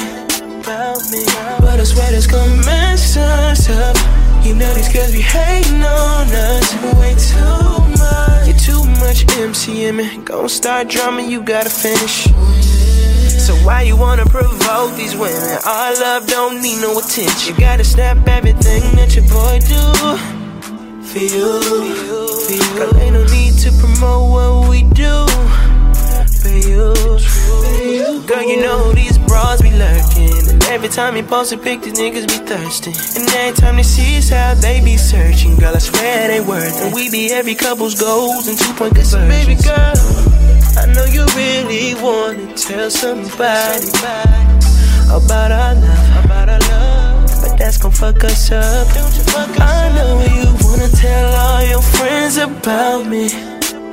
about 0.61 1.01
me. 1.11 1.23
But 1.59 1.79
I 1.79 1.83
swear 1.83 2.11
that's 2.11 2.27
gonna 2.27 2.55
mess 2.65 3.17
us 3.17 3.69
up. 3.69 3.95
You 4.45 4.55
know 4.55 4.71
these 4.73 4.91
girls 4.93 5.11
be 5.11 5.21
hating 5.21 5.83
on 5.83 6.27
us 6.27 6.67
way 6.97 7.13
too 7.17 7.71
much. 8.01 8.47
You're 8.47 8.63
too 8.69 8.83
much 9.01 9.25
MCM. 9.37 10.25
Gon' 10.25 10.49
start 10.49 10.87
drumming, 10.89 11.29
you 11.29 11.41
gotta 11.43 11.69
finish. 11.69 12.27
So 13.45 13.53
why 13.65 13.81
you 13.83 13.97
wanna 13.97 14.25
provoke 14.25 14.95
these 14.95 15.15
women? 15.15 15.57
Our 15.65 15.93
love 15.95 16.27
don't 16.27 16.61
need 16.61 16.81
no 16.81 16.99
attention. 16.99 17.53
You 17.53 17.59
gotta 17.59 17.83
snap 17.83 18.27
everything 18.27 18.83
that 18.97 19.15
your 19.15 19.25
boy 19.27 19.59
do 19.75 19.83
for 21.09 21.25
you. 21.35 21.61
For 21.69 22.53
you. 22.53 22.77
Girl, 22.77 22.95
ain't 22.97 23.13
no 23.13 23.23
need 23.25 23.53
to 23.59 23.71
promote 23.79 24.31
what 24.31 24.69
we 24.69 24.83
do 24.83 25.25
you. 26.67 26.93
Girl, 28.27 28.43
you 28.43 28.61
know 28.61 28.91
these 28.93 29.17
bras 29.17 29.61
be 29.61 29.71
lurking. 29.71 30.49
And 30.49 30.63
every 30.65 30.89
time 30.89 31.15
you 31.17 31.23
post 31.23 31.51
a 31.53 31.57
pic, 31.57 31.81
these 31.81 31.99
niggas 31.99 32.27
be 32.27 32.45
thirsty. 32.45 32.91
And 33.19 33.29
every 33.35 33.59
time 33.59 33.77
they 33.77 33.83
see 33.83 34.17
us 34.17 34.29
how 34.29 34.53
they 34.53 34.79
be 34.83 34.97
searching. 34.97 35.57
Girl, 35.57 35.75
I 35.75 35.79
swear 35.79 36.27
they 36.27 36.39
worth 36.39 36.77
it. 36.77 36.85
And 36.85 36.93
we 36.93 37.09
be 37.11 37.31
every 37.31 37.55
couple's 37.55 37.99
goals 37.99 38.47
and 38.47 38.57
two 38.57 38.73
point 38.73 38.95
conversions. 38.95 39.27
Baby 39.27 39.55
girl, 39.61 39.93
I 40.77 40.85
know 40.93 41.05
you 41.05 41.25
really 41.35 41.95
wanna 41.95 42.55
tell 42.55 42.89
somebody 42.89 43.89
about 45.11 45.51
our 45.51 45.75
love, 45.75 46.25
about 46.25 46.49
our 46.49 46.59
love. 46.59 47.29
But 47.41 47.57
that's 47.57 47.77
gon' 47.77 47.91
fuck 47.91 48.23
us 48.23 48.51
up. 48.51 48.87
Don't 48.93 49.15
you 49.15 49.23
fuck 49.23 49.49
us 49.49 49.59
I 49.59 49.93
know 49.95 50.21
you 50.35 50.47
wanna 50.65 50.89
tell 50.89 51.35
all 51.35 51.63
your 51.63 51.81
friends 51.81 52.37
about 52.37 53.07
me. 53.07 53.50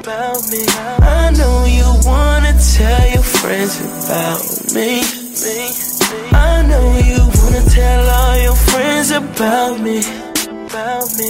About 0.09 0.49
me. 0.49 0.65
I 1.05 1.31
know 1.37 1.67
you 1.69 1.85
wanna 2.09 2.57
tell 2.57 3.05
your 3.13 3.23
friends 3.23 3.77
about 3.77 4.41
me. 4.73 5.05
I 6.33 6.65
know 6.65 6.97
you 7.05 7.21
wanna 7.37 7.63
tell 7.69 8.09
all 8.09 8.37
your 8.41 8.57
friends 8.57 9.11
about 9.11 9.79
me. 9.81 10.01
About 10.65 11.13
me. 11.19 11.29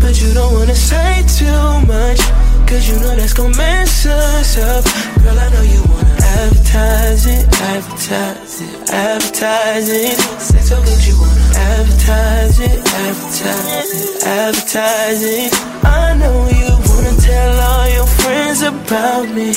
But 0.00 0.20
you 0.20 0.34
don't 0.34 0.52
wanna 0.54 0.74
say 0.74 1.22
too 1.38 1.86
much. 1.86 2.18
Cause 2.66 2.88
you 2.90 2.98
know 2.98 3.14
that's 3.14 3.32
gon' 3.32 3.56
mess 3.56 4.06
us 4.06 4.58
up. 4.58 4.82
Girl, 5.22 5.38
I 5.38 5.48
know 5.54 5.62
you 5.62 5.82
wanna 5.86 6.16
advertise 6.18 7.26
it, 7.26 7.46
advertise 7.46 8.60
it, 8.60 8.90
advertise 8.90 9.88
it. 9.88 10.18
Say 10.42 10.62
so 10.66 10.82
good 10.82 11.06
you 11.06 11.14
wanna 11.14 11.46
advertise 11.54 12.58
it, 12.58 12.78
advertise 13.06 13.92
it, 13.94 14.26
advertise 14.26 15.22
it. 15.22 15.54
I 15.84 16.16
know 16.18 16.48
you 16.50 16.75
tell 17.36 17.60
all 17.70 17.88
your 17.96 18.08
friends 18.20 18.60
about 18.72 19.26
me. 19.36 19.50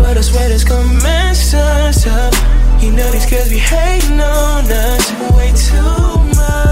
But 0.00 0.14
I 0.20 0.22
swear 0.28 0.48
this 0.48 0.64
gon' 0.64 0.90
mess 1.06 1.54
us 1.54 2.06
up. 2.06 2.34
You 2.82 2.90
know 2.96 3.08
these 3.14 3.28
girls 3.30 3.50
be 3.56 3.58
hating 3.58 4.20
on 4.20 4.64
us 4.86 5.04
way 5.36 5.50
too 5.68 6.06
much. 6.40 6.65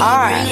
DJ 0.00 0.06
SR, 0.06 0.49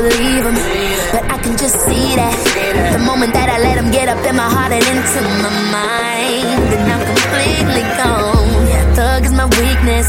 believe 0.00 0.44
him, 0.48 0.56
but 1.12 1.24
I 1.28 1.36
can 1.44 1.56
just 1.56 1.76
see 1.84 2.16
that. 2.16 2.36
The 2.96 3.02
moment 3.04 3.32
that 3.36 3.48
I 3.52 3.58
let 3.60 3.76
him 3.76 3.90
get 3.92 4.08
up 4.08 4.20
in 4.24 4.34
my 4.36 4.48
heart 4.48 4.72
and 4.72 4.80
into 4.80 5.20
my 5.44 5.52
mind, 5.68 6.60
then 6.72 6.84
I'm 6.88 7.04
completely 7.04 7.84
gone. 8.00 8.96
Thug 8.96 9.24
is 9.28 9.34
my 9.36 9.44
weakness, 9.60 10.08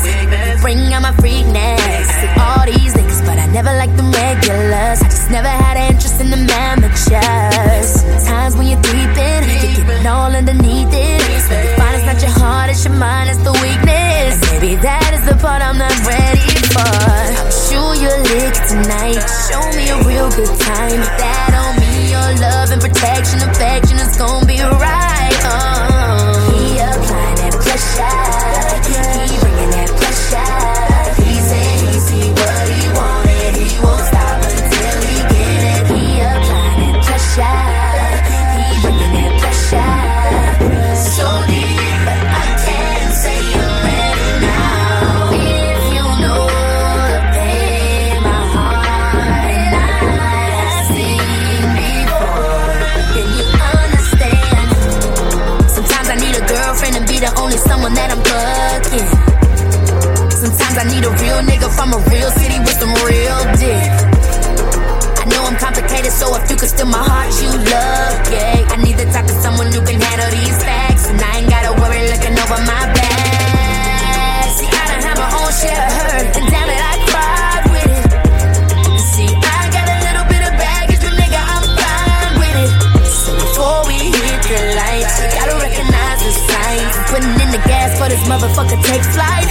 bring 0.64 0.80
out 0.96 1.04
my 1.04 1.12
freakness. 1.20 2.08
See 2.20 2.32
all 2.40 2.64
these 2.72 2.94
niggas, 2.96 3.22
but 3.28 3.38
I 3.38 3.48
never 3.52 3.74
liked 3.76 3.98
them 4.00 4.12
regulars. 4.16 5.00
I 5.04 5.08
just 5.12 5.30
never 5.30 5.52
had 5.52 5.76
an 5.76 5.92
interest 5.92 6.18
in 6.24 6.30
the 6.32 6.40
amateurs. 6.40 7.92
Times 8.24 8.56
when 8.56 8.68
you're 8.72 8.82
deep 8.82 9.16
in, 9.20 9.40
you're 9.44 9.76
getting 9.76 10.08
all 10.08 10.32
underneath 10.32 10.81
from 61.82 61.98
a 61.98 62.02
real 62.14 62.30
city 62.38 62.60
with 62.62 62.78
some 62.78 62.94
real 63.10 63.42
dick. 63.58 63.90
I 65.18 65.26
know 65.34 65.42
I'm 65.50 65.58
complicated, 65.58 66.14
so 66.14 66.30
if 66.38 66.46
you 66.46 66.56
could 66.56 66.70
steal 66.70 66.86
my 66.86 67.02
heart, 67.02 67.34
you 67.42 67.50
love, 67.50 68.14
yeah. 68.30 68.70
I 68.70 68.78
need 68.86 69.02
the 69.02 69.10
type 69.10 69.26
of 69.26 69.34
someone 69.42 69.74
who 69.74 69.82
can 69.82 69.98
handle 69.98 70.30
these 70.30 70.62
facts, 70.62 71.10
and 71.10 71.18
I 71.18 71.42
ain't 71.42 71.50
gotta 71.50 71.74
worry 71.82 72.06
looking 72.06 72.38
over 72.38 72.62
my 72.70 72.86
back. 72.94 74.46
See, 74.54 74.70
I 74.70 74.84
done 74.94 75.02
had 75.10 75.18
my 75.18 75.30
own 75.42 75.50
share 75.58 75.74
of 75.74 75.94
hurt, 76.06 76.30
and 76.38 76.46
damn 76.54 76.70
it, 76.70 76.82
I 76.86 76.96
cried 77.10 77.66
with 77.74 77.90
it. 77.98 78.06
See, 79.02 79.32
I 79.34 79.62
got 79.74 79.86
a 79.90 79.98
little 80.06 80.26
bit 80.30 80.44
of 80.46 80.54
baggage, 80.62 81.02
but 81.02 81.18
nigga, 81.18 81.42
I'm 81.42 81.66
fine 81.66 82.34
with 82.46 82.58
it. 82.62 82.72
So 83.10 83.34
before 83.42 83.90
we 83.90 83.98
hit 84.22 84.38
the 84.46 84.78
lights, 84.78 85.18
you 85.18 85.34
gotta 85.34 85.58
recognize 85.58 86.20
the 86.22 86.30
signs. 86.46 86.94
I'm 86.94 87.06
putting 87.10 87.36
in 87.42 87.50
the 87.50 87.62
gas 87.66 87.98
for 87.98 88.06
this 88.06 88.22
motherfucker 88.30 88.78
take 88.86 89.02
flight, 89.18 89.50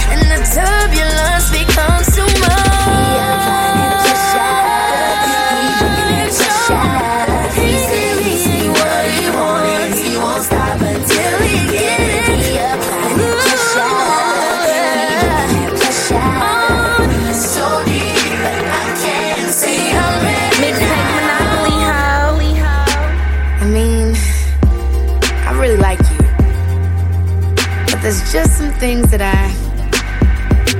things 28.81 29.11
that 29.11 29.21
I, 29.21 29.53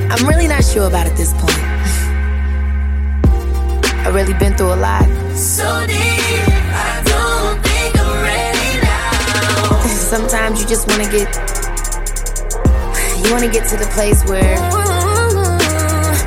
I'm 0.09 0.25
really 0.27 0.47
not 0.47 0.63
sure 0.63 0.87
about 0.87 1.05
at 1.05 1.15
this 1.15 1.33
point. 1.37 1.53
I've 4.01 4.15
really 4.15 4.33
been 4.41 4.57
through 4.57 4.73
a 4.73 4.81
lot. 4.81 5.05
So 5.37 5.85
deep, 5.85 6.49
I 6.73 6.97
don't 7.05 7.61
think 7.61 7.93
I'm 8.01 8.25
ready 8.25 8.81
now. 8.81 9.85
Sometimes 9.85 10.57
you 10.59 10.65
just 10.65 10.89
wanna 10.89 11.05
get, 11.13 11.29
you 13.21 13.29
wanna 13.29 13.53
get 13.53 13.69
to 13.69 13.77
the 13.77 13.85
place 13.93 14.25
where, 14.25 14.57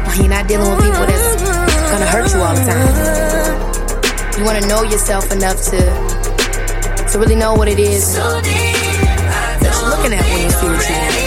where 0.06 0.14
you're 0.14 0.30
not 0.30 0.46
dealing 0.46 0.70
with 0.70 0.78
people 0.78 1.10
that's 1.10 1.42
gonna 1.90 2.06
hurt 2.06 2.30
you 2.30 2.38
all 2.38 2.54
the 2.54 2.62
time. 2.70 2.87
You 4.38 4.46
wanna 4.46 4.62
know 4.70 4.84
yourself 4.84 5.32
enough 5.32 5.60
to, 5.74 5.82
to 7.10 7.18
really 7.18 7.34
know 7.34 7.54
what 7.54 7.66
it 7.66 7.80
is 7.80 8.14
that 8.14 9.74
you're 9.74 9.90
looking 9.90 10.14
at 10.14 10.22
when 10.22 10.38
you 10.38 10.50
see 10.54 10.70
what 10.70 10.88
you 10.88 10.94
want. 10.94 11.23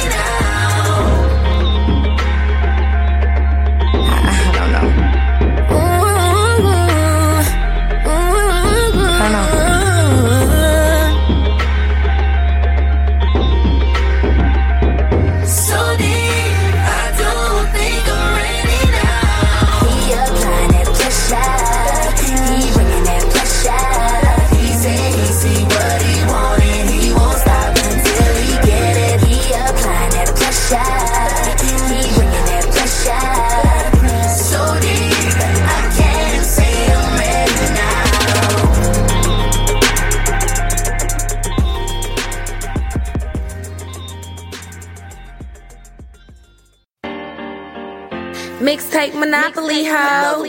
Monopoly 49.37 49.85
Ho. 49.85 50.43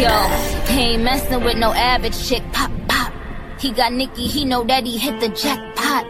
Yo, 0.00 0.16
he 0.72 0.80
ain't 0.80 1.02
messing 1.02 1.44
with 1.44 1.58
no 1.58 1.74
average 1.74 2.18
chick. 2.26 2.42
Pop, 2.52 2.70
pop. 2.88 3.12
He 3.58 3.72
got 3.72 3.92
Nicky, 3.92 4.26
he 4.26 4.46
know 4.46 4.64
that 4.64 4.84
he 4.84 4.96
hit 4.96 5.20
the 5.20 5.28
jackpot. 5.28 6.06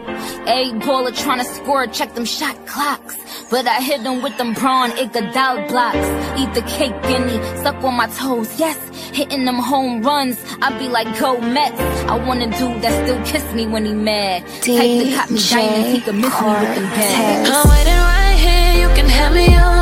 A 0.47 0.71
baller 0.79 1.13
trying 1.13 1.39
to 1.39 1.45
score, 1.45 1.85
check 1.87 2.15
them 2.15 2.23
shot 2.23 2.55
clocks. 2.65 3.15
But 3.51 3.67
I 3.67 3.81
hit 3.81 4.03
them 4.03 4.21
with 4.21 4.37
them 4.37 4.53
brawn, 4.53 4.91
Iguodala 4.91 5.67
blocks. 5.67 6.39
Eat 6.39 6.53
the 6.53 6.61
cake, 6.61 7.01
guinea, 7.03 7.39
suck 7.61 7.83
on 7.83 7.95
my 7.95 8.07
toes, 8.07 8.57
yes. 8.57 8.77
Hitting 9.13 9.43
them 9.43 9.55
home 9.55 10.01
runs, 10.01 10.37
I 10.61 10.77
be 10.79 10.87
like, 10.87 11.19
go 11.19 11.39
Mets. 11.41 11.96
I 12.09 12.15
want 12.25 12.41
a 12.41 12.45
dude 12.45 12.81
that 12.81 12.93
still 13.03 13.21
kiss 13.25 13.43
me 13.53 13.67
when 13.67 13.85
he 13.85 13.93
mad. 13.93 14.43
DJ 14.63 14.77
Type 14.77 14.91
the 15.03 15.15
cop 15.15 15.29
me 15.29 15.39
diamonds, 15.49 15.89
he 15.91 16.01
can 16.01 16.21
miss 16.21 16.41
me 16.41 16.47
with 16.47 16.75
them 16.75 16.89
bags. 16.95 17.49
I'm 17.51 17.69
waiting 17.69 18.01
right 18.11 18.37
here, 18.45 18.73
you 18.81 18.95
can 18.95 19.07
have 19.09 19.33
me 19.33 19.55
on. 19.55 19.76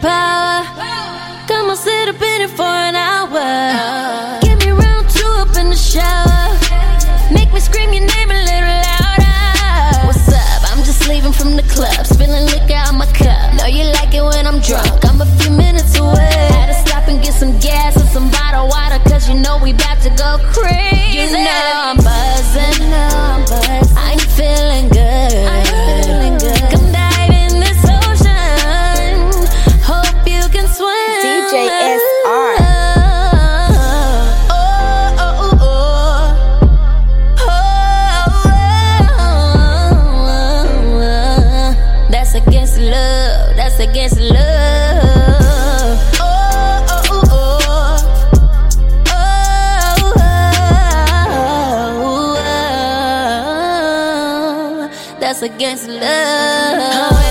power. 0.00 0.75
against 55.56 55.88
love. 55.88 57.25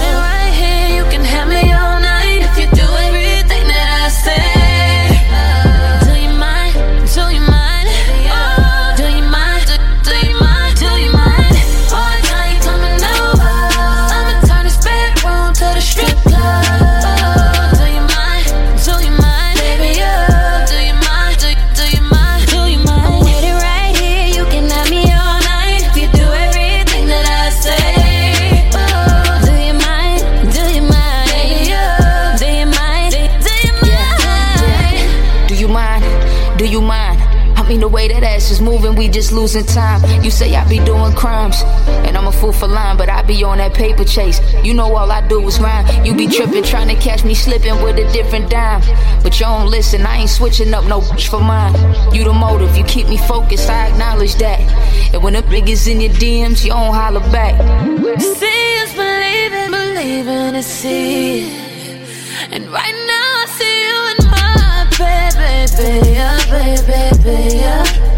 just 39.16 39.32
losing 39.32 39.64
time. 39.64 40.04
You 40.22 40.30
say 40.30 40.54
I 40.56 40.68
be 40.68 40.78
doing 40.80 41.14
crimes, 41.14 41.64
and 42.06 42.18
I'm 42.18 42.28
a 42.28 42.34
fool 42.34 42.52
for 42.52 42.68
lying, 42.68 42.98
but 42.98 43.08
I 43.08 43.22
be 43.22 43.46
on 43.46 43.60
that 43.60 43.74
paper 43.74 44.04
chase. 44.04 44.42
You 44.62 44.74
know 44.74 44.94
all 44.94 45.10
I 45.10 45.26
do 45.26 45.40
is 45.48 45.58
rhyme. 45.58 45.86
You 46.06 46.14
be 46.14 46.28
tripping, 46.28 46.64
trying 46.64 46.90
to 46.90 46.96
catch 46.96 47.24
me 47.24 47.34
slipping 47.34 47.82
with 47.82 47.98
a 47.98 48.12
different 48.12 48.50
dime. 48.50 48.82
But 49.24 49.40
you 49.40 49.46
don't 49.46 49.70
listen, 49.70 50.06
I 50.06 50.18
ain't 50.18 50.30
switching 50.30 50.74
up 50.74 50.84
no 50.84 51.00
bitch 51.00 51.30
for 51.30 51.40
mine. 51.40 51.74
You 52.14 52.26
the 52.26 52.34
motive, 52.34 52.76
you 52.76 52.84
keep 52.84 53.08
me 53.08 53.18
focused, 53.18 53.70
I 53.70 53.88
acknowledge 53.88 54.36
that. 54.36 54.60
And 55.14 55.24
when 55.24 55.34
the 55.34 55.44
biggest 55.44 55.88
in 55.88 56.02
your 56.02 56.12
DMs, 56.12 56.66
you 56.66 56.72
don't 56.72 56.94
holler 56.94 57.22
back. 57.32 57.56
See 58.20 58.78
us 58.84 58.94
believing, 58.94 59.72
believing 59.72 60.54
to 60.56 60.62
see. 60.62 61.56
And 62.52 62.68
right 62.68 62.98
now 63.14 63.28
I 63.42 63.46
see 63.58 63.76
you 63.88 63.98
in 64.12 64.30
my 64.30 64.88
bed, 64.98 65.34
baby, 65.40 66.10
yeah, 66.12 66.38
baby, 66.52 67.24
baby, 67.24 67.58
yeah. 67.60 68.15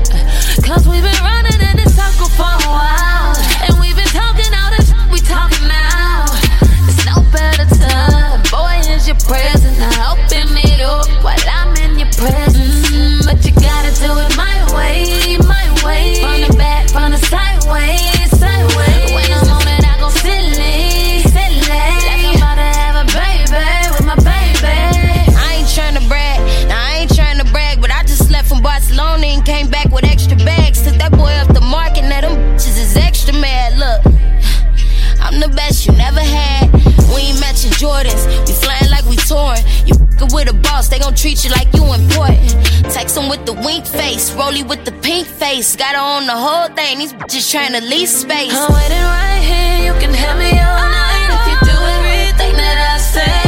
With 43.30 43.46
the 43.46 43.54
wink 43.54 43.86
face, 43.86 44.32
Rolly 44.34 44.64
with 44.64 44.86
the 44.86 44.94
pink 44.94 45.28
face. 45.28 45.76
Got 45.76 45.96
her 45.96 46.02
on 46.02 46.28
the 46.28 46.38
whole 46.38 46.70
thing, 46.76 47.00
these 47.00 47.12
bitches 47.12 47.52
trying 47.52 47.74
to 47.74 47.82
lease 47.82 48.22
space. 48.22 48.54
I'm 48.54 48.72
waiting 48.74 48.98
right 48.98 49.42
here, 49.44 49.94
you 49.94 50.00
can 50.00 50.14
have 50.14 50.38
me 50.38 50.52
oh, 50.54 50.64
all 50.64 50.90
night 50.90 51.30
if 51.36 51.44
you 51.52 51.58
do 51.68 51.78
everything 51.98 52.54
that 52.56 52.96
I 52.96 52.98
say. 53.00 53.47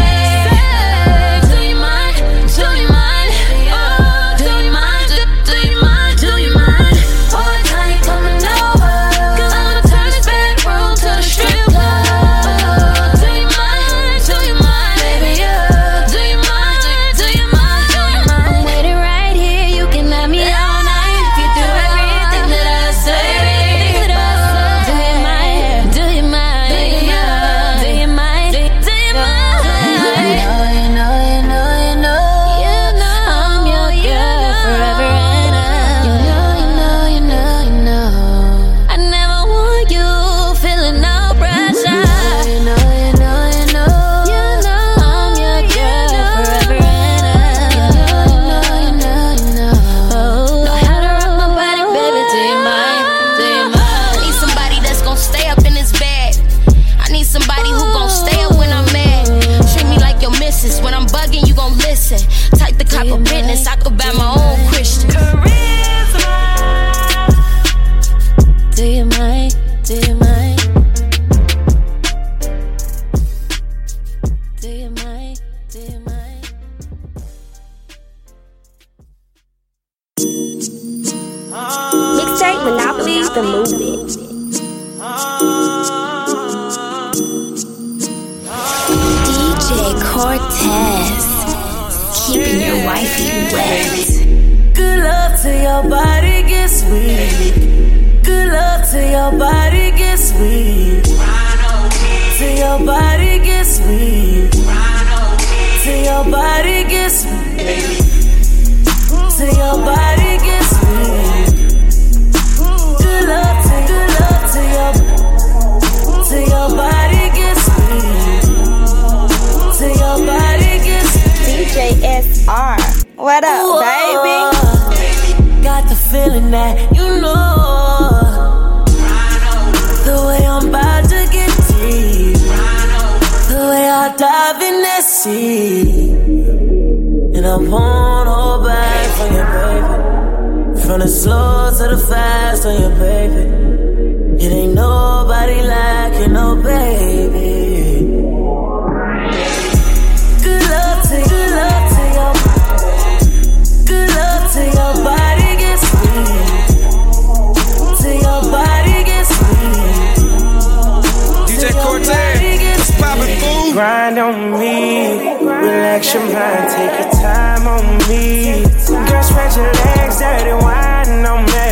dirty 170.20 170.52
wine 170.52 171.26
on 171.26 171.46
me. 171.46 171.70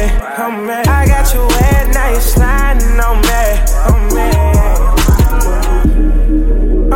I 0.88 1.06
got 1.06 1.34
you 1.34 1.42
wet, 1.42 1.94
now 1.94 2.10
you're 2.12 2.22
sliding 2.22 3.00
on 3.08 3.18
me. 3.28 3.44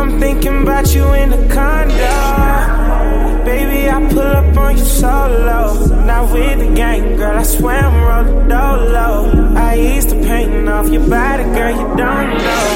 I'm 0.00 0.18
thinking 0.18 0.62
about 0.62 0.94
you 0.94 1.04
in 1.12 1.28
the 1.28 1.36
condo. 1.52 3.44
Baby, 3.44 3.90
I 3.90 4.08
pull 4.08 4.20
up 4.20 4.56
on 4.56 4.78
you 4.78 4.84
solo. 4.84 5.86
Not 6.06 6.32
with 6.32 6.58
the 6.58 6.74
gang, 6.74 7.16
girl, 7.16 7.38
I 7.38 7.42
swear 7.42 7.84
I'm 7.84 8.02
rolling 8.02 8.48
dolo. 8.48 9.54
I 9.54 9.76
ease 9.78 10.06
the 10.06 10.16
pain 10.16 10.66
off 10.68 10.88
your 10.88 11.06
body, 11.06 11.44
girl, 11.44 11.70
you 11.70 11.96
don't 11.96 12.30
know. 12.46 12.68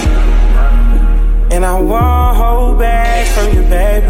And 1.50 1.64
I 1.64 1.80
won't 1.80 2.36
hold 2.36 2.78
back 2.78 3.26
from 3.28 3.56
you, 3.56 3.62
baby. 3.70 4.06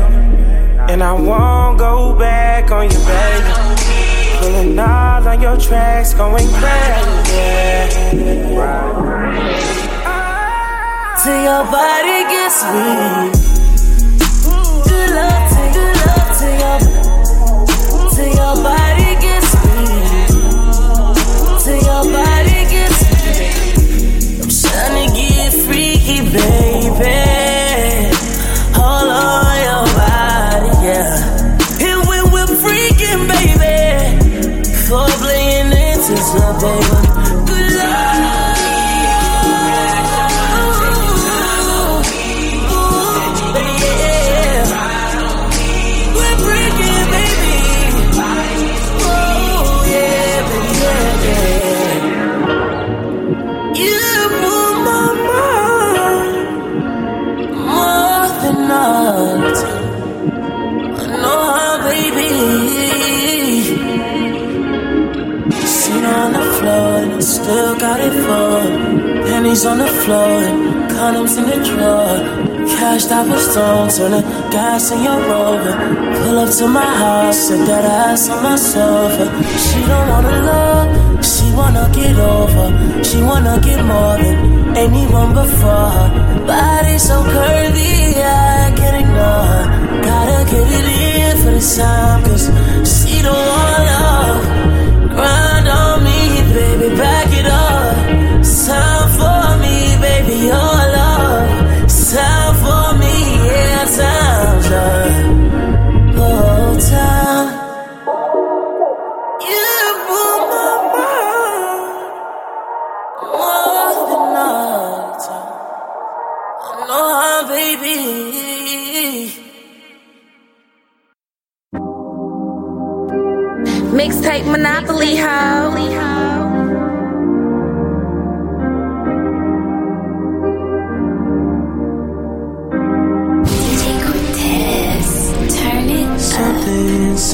And 0.90 1.04
I 1.04 1.12
won't 1.12 1.78
go 1.78 2.18
back 2.18 2.72
on 2.72 2.90
you, 2.90 2.98
baby. 2.98 3.65
Seeing 4.56 4.78
all 4.78 5.28
on 5.28 5.42
your 5.42 5.58
tracks 5.58 6.14
going 6.14 6.48
crazy. 6.48 7.92
Till 11.22 11.42
your 11.42 11.64
body 11.70 12.18
gets 12.32 12.64
weak. 12.72 13.45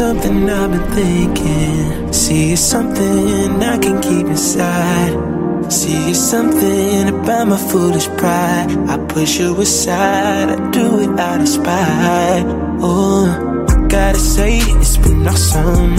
something 0.02 0.50
I've 0.50 0.70
been 0.72 0.88
thinking. 0.98 2.12
See, 2.12 2.52
it's 2.54 2.60
something 2.60 3.62
I 3.62 3.78
can 3.78 4.02
keep 4.02 4.26
inside. 4.26 5.12
See, 5.72 6.10
it's 6.10 6.18
something 6.18 7.08
about 7.14 7.46
my 7.46 7.60
foolish 7.70 8.08
pride. 8.20 8.66
I 8.92 8.96
push 9.14 9.38
you 9.38 9.50
aside, 9.60 10.48
I 10.54 10.70
do 10.72 10.86
it 11.04 11.12
out 11.20 11.40
of 11.40 11.48
spite. 11.48 12.46
Oh, 12.88 13.26
I 13.72 13.86
gotta 13.86 14.18
say, 14.18 14.58
it's 14.80 14.96
been 14.96 15.24
awesome. 15.24 15.94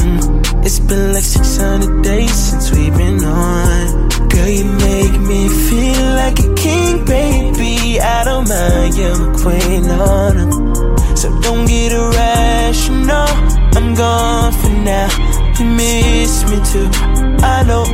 It's 0.65 0.81
been 0.81 1.13
like 1.13 1.23
600 1.23 2.03
days 2.03 2.35
since 2.49 2.71
we've 2.75 2.97
been 2.97 3.23
on. 3.23 4.09
Girl, 4.33 4.51
you 4.59 4.65
make 4.89 5.17
me 5.31 5.41
feel 5.69 6.07
like 6.21 6.37
a 6.39 6.53
king, 6.55 7.05
baby. 7.05 8.01
I 8.01 8.25
don't 8.25 8.49
mind, 8.49 8.97
you're 8.97 9.17
my 9.23 9.31
queen, 9.41 9.83
on. 9.89 11.15
So 11.15 11.27
don't 11.39 11.65
get 11.65 11.93
irrational 11.93 13.62
now. 14.83 15.07
You 15.59 15.65
miss 15.65 16.43
me 16.49 16.57
too. 16.71 16.89
I 17.41 17.63
know. 17.63 17.85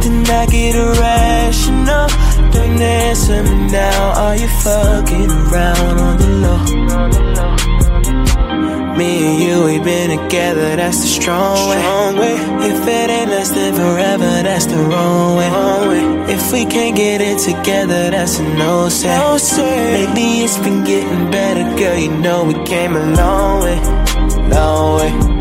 Then 0.00 0.26
I 0.26 0.46
get 0.46 0.74
irrational. 0.74 2.08
Don't 2.52 2.80
answer 2.80 3.42
me 3.42 3.70
now. 3.70 4.12
Are 4.24 4.36
you 4.36 4.48
fucking 4.48 5.30
around 5.30 5.98
on 5.98 6.16
the 6.18 6.28
low? 6.44 6.62
Me 8.96 9.26
and 9.26 9.42
you, 9.42 9.64
we've 9.64 9.82
been 9.82 10.10
together, 10.18 10.76
that's 10.76 11.00
the 11.00 11.06
strong 11.06 11.56
way. 11.70 11.78
Way. 12.20 12.34
If 12.68 12.86
it 12.86 13.10
ain't 13.10 13.30
lasting 13.30 13.74
forever, 13.74 14.42
that's 14.42 14.66
the 14.66 14.76
wrong 14.76 15.36
way. 15.38 15.48
Wrong 15.48 15.88
way. 15.88 16.32
If 16.34 16.52
we 16.52 16.66
can't 16.66 16.94
get 16.94 17.22
it 17.22 17.38
together, 17.38 18.10
that's 18.10 18.38
a 18.38 18.42
no 18.42 18.90
say. 18.90 19.16
No 19.16 19.38
say. 19.38 20.04
Lately 20.06 20.44
it's 20.44 20.58
been 20.58 20.84
getting 20.84 21.30
better, 21.30 21.64
girl. 21.78 21.96
You 21.96 22.10
know 22.18 22.44
we 22.44 22.54
came 22.64 22.94
a 22.94 23.16
long 23.16 23.62
way, 23.62 23.80
long 24.50 24.96
way, 24.98 25.31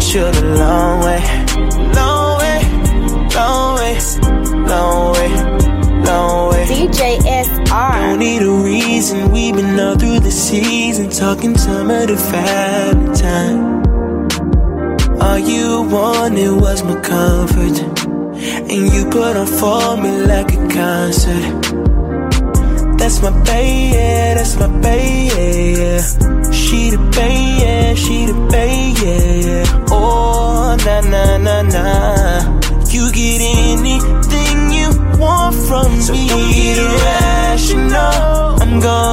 With 0.00 0.14
you 0.14 0.32
the 0.32 0.56
long 0.56 1.04
way, 1.04 1.20
long 1.92 2.38
way, 2.40 2.60
long 3.36 3.76
way, 3.76 3.98
long 4.66 5.12
way, 5.12 5.28
long 6.06 6.50
way. 6.50 6.64
DJ 6.64 7.20
SR. 7.20 7.92
Don't 8.00 8.18
need 8.18 8.40
a 8.40 8.50
reason. 8.50 9.30
We've 9.30 9.54
been 9.54 9.78
all 9.78 9.96
through 9.96 10.20
the 10.20 10.30
season, 10.30 11.10
talking 11.10 11.54
summer 11.54 12.06
to 12.06 12.16
family 12.16 13.14
time. 13.14 13.82
All 15.20 15.38
you 15.38 15.82
wanted 15.82 16.58
was 16.58 16.82
my 16.82 16.98
comfort, 17.00 17.78
and 18.72 18.92
you 18.94 19.04
put 19.10 19.36
on 19.36 19.46
for 19.46 19.98
me 19.98 20.22
like 20.22 20.54
a 20.54 20.68
concert. 20.68 21.44
That's 22.96 23.20
my 23.20 23.30
baby, 23.44 23.96
yeah, 23.96 24.34
that's 24.34 24.56
my 24.56 24.68
baby, 24.80 25.78
yeah. 25.78 26.39
She 26.70 26.90
the 26.90 26.98
baby, 26.98 27.64
yeah, 27.64 27.94
she 27.94 28.26
the 28.26 28.34
baby, 28.48 28.94
yeah. 29.04 29.86
Oh, 29.90 30.76
na 30.86 31.00
na 31.00 31.36
na 31.46 31.62
na. 31.62 31.84
You 32.94 33.10
get 33.10 33.40
anything 33.42 34.70
you 34.78 34.88
want 35.18 35.56
from 35.66 35.90
me. 35.90 36.00
So 36.00 36.14
don't 36.14 36.52
get 36.52 36.78
irrational. 36.78 38.62
I'm 38.62 38.78
gone 38.78 39.09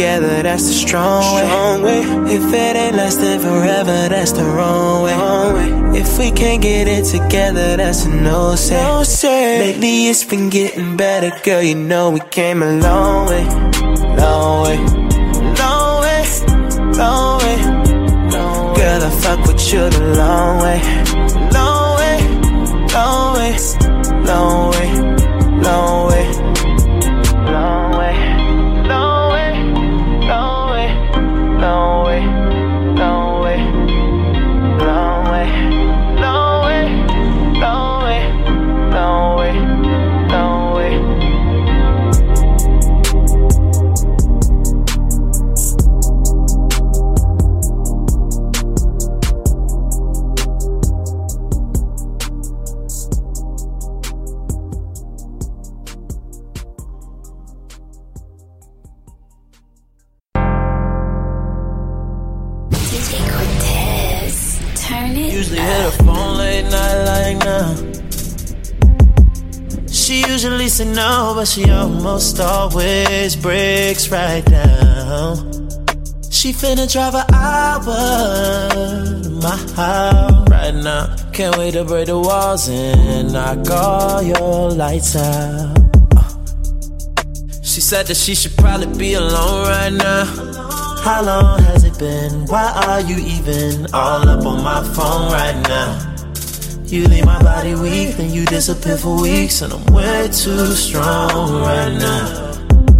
together, 0.00 0.42
that's 0.42 0.66
the 0.66 0.72
strong 0.72 1.34
way. 1.34 1.44
Strong 1.44 1.82
way. 1.82 2.00
If 2.34 2.54
it 2.54 2.76
ain't 2.76 2.96
lasting 2.96 3.40
forever, 3.40 4.08
that's 4.08 4.32
the 4.32 4.44
wrong 4.44 5.02
way. 5.02 5.12
Wrong 5.12 5.52
way. 5.52 6.00
If 6.00 6.18
we 6.18 6.30
can't 6.30 6.62
get 6.62 6.88
it 6.88 7.04
together, 7.04 7.76
that's 7.76 8.06
a 8.06 8.08
no 8.08 8.54
say. 8.54 8.82
No 8.82 9.02
say. 9.02 9.58
Lately 9.58 10.08
it's 10.08 10.24
been 10.24 10.48
getting 10.48 10.96
better, 10.96 11.30
girl. 11.44 11.60
You 11.60 11.74
know 11.74 12.08
we 12.12 12.20
came 12.30 12.62
a 12.62 12.72
long 12.80 13.28
way, 13.28 13.44
long 14.16 14.62
way, 14.64 14.78
long 15.60 16.00
way, 16.04 16.24
long 17.00 17.38
way. 17.42 17.58
Girl, 18.78 19.02
I 19.08 19.10
fuck 19.22 19.40
with 19.46 19.62
you 19.70 19.84
the 19.90 20.14
long 20.16 20.62
way, 20.64 20.80
long 21.56 21.88
way, 22.00 22.16
long 22.96 23.36
way, 23.36 23.52
long 24.30 24.70
way, 24.72 24.88
long 25.60 26.08
way, 26.08 26.24
long 26.32 26.39
Say 70.70 70.84
no, 70.84 71.32
but 71.34 71.48
she 71.48 71.68
almost 71.68 72.38
always 72.38 73.34
breaks 73.34 74.08
right 74.08 74.44
down. 74.44 75.68
She 76.30 76.52
finna 76.52 76.86
drive 76.90 77.16
an 77.16 77.26
hour 77.34 77.82
to 79.20 79.30
my 79.42 79.56
house 79.74 80.48
right 80.48 80.72
now. 80.72 81.16
Can't 81.32 81.58
wait 81.58 81.72
to 81.72 81.84
break 81.84 82.06
the 82.06 82.16
walls 82.16 82.68
and 82.68 83.32
knock 83.32 83.68
all 83.68 84.22
your 84.22 84.70
lights 84.70 85.16
out. 85.16 85.76
She 87.64 87.80
said 87.80 88.06
that 88.06 88.16
she 88.16 88.36
should 88.36 88.56
probably 88.56 88.96
be 88.96 89.14
alone 89.14 89.66
right 89.66 89.92
now. 89.92 90.24
How 91.02 91.22
long 91.24 91.62
has 91.64 91.82
it 91.82 91.98
been? 91.98 92.46
Why 92.46 92.70
are 92.86 93.00
you 93.00 93.16
even 93.18 93.92
all 93.92 94.26
up 94.28 94.46
on 94.46 94.62
my 94.62 94.84
phone 94.94 95.32
right 95.32 95.60
now? 95.66 96.09
You 96.90 97.06
leave 97.06 97.24
my 97.24 97.40
body 97.40 97.76
weak, 97.76 98.16
then 98.16 98.34
you 98.34 98.44
disappear 98.46 98.96
for 98.96 99.22
weeks, 99.22 99.62
and 99.62 99.72
I'm 99.72 99.94
way 99.94 100.26
too 100.26 100.66
strong 100.74 101.62
right 101.62 101.94
now. 101.96 102.52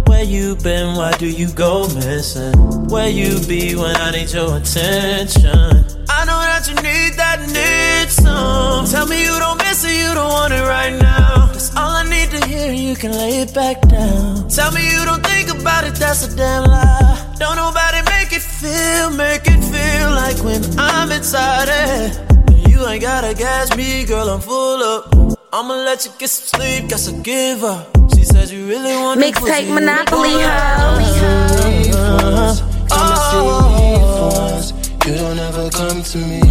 Where 0.07 0.23
you 0.23 0.55
been? 0.55 0.95
Why 0.95 1.11
do 1.17 1.27
you 1.27 1.51
go 1.51 1.89
missing? 1.95 2.53
Where 2.87 3.09
you 3.09 3.45
be 3.49 3.75
when 3.75 3.93
I 3.97 4.11
need 4.11 4.31
your 4.31 4.55
attention? 4.55 5.83
I 6.07 6.23
know 6.23 6.39
that 6.39 6.63
you 6.69 6.75
need 6.75 7.15
that, 7.19 7.41
need 7.51 8.09
some. 8.09 8.85
Tell 8.85 9.07
me 9.07 9.23
you 9.23 9.37
don't 9.39 9.57
miss 9.57 9.83
it, 9.83 9.91
you 9.91 10.13
don't 10.13 10.29
want 10.29 10.53
it 10.53 10.63
right 10.63 10.95
now. 10.97 11.47
That's 11.47 11.75
all 11.75 11.91
I 11.91 12.03
need 12.07 12.31
to 12.31 12.47
hear, 12.47 12.71
you 12.71 12.95
can 12.95 13.11
lay 13.11 13.41
it 13.41 13.53
back 13.53 13.81
down. 13.89 14.47
Tell 14.47 14.71
me 14.71 14.89
you 14.89 15.03
don't 15.03 15.25
think 15.25 15.49
about 15.49 15.83
it, 15.83 15.95
that's 15.95 16.33
a 16.33 16.37
damn 16.37 16.63
lie. 16.63 17.35
Don't 17.39 17.57
nobody 17.57 18.01
make 18.09 18.31
it 18.31 18.41
feel, 18.41 19.09
make 19.09 19.41
it 19.47 19.61
feel 19.61 20.11
like 20.11 20.41
when 20.45 20.79
I'm 20.79 21.11
inside 21.11 21.67
it. 21.67 22.30
You 22.81 22.87
ain't 22.87 23.03
gotta 23.03 23.35
gas 23.35 23.77
me, 23.77 24.03
girl, 24.05 24.27
I'm 24.27 24.41
full 24.41 24.81
up. 24.81 25.13
I'ma 25.53 25.75
let 25.85 26.03
you 26.03 26.11
get 26.17 26.29
some 26.31 26.59
sleep, 26.59 26.89
guess 26.89 27.07
I 27.07 27.11
give 27.21 27.63
up. 27.63 27.95
She 28.15 28.23
says 28.23 28.51
you 28.51 28.65
really 28.67 28.95
want 28.95 29.21
Mixtape 29.21 29.71
Monopoly, 29.71 30.31
ho. 30.31 30.97
Come 32.89 33.05
and 33.13 33.21
see 33.29 33.45
me 33.45 34.01
for 34.01 34.33
once. 34.33 34.73
You 35.05 35.13
don't 35.13 35.37
ever 35.37 35.69
come 35.69 36.01
to 36.01 36.17
me. 36.17 36.41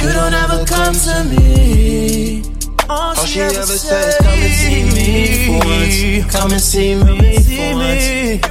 You 0.00 0.12
don't 0.12 0.32
ever 0.32 0.64
come 0.64 0.94
to 0.94 1.24
me. 1.24 2.44
All 2.88 3.16
she, 3.16 3.40
ever 3.40 3.66
says, 3.66 4.16
come 4.18 4.28
and 4.28 4.52
see 4.54 4.84
me 4.94 5.58
for 5.58 5.66
once. 5.66 6.32
Come 6.32 6.52
and 6.52 6.60
see 6.62 6.94
me 6.94 7.42
for 7.42 7.74
once. 7.74 8.46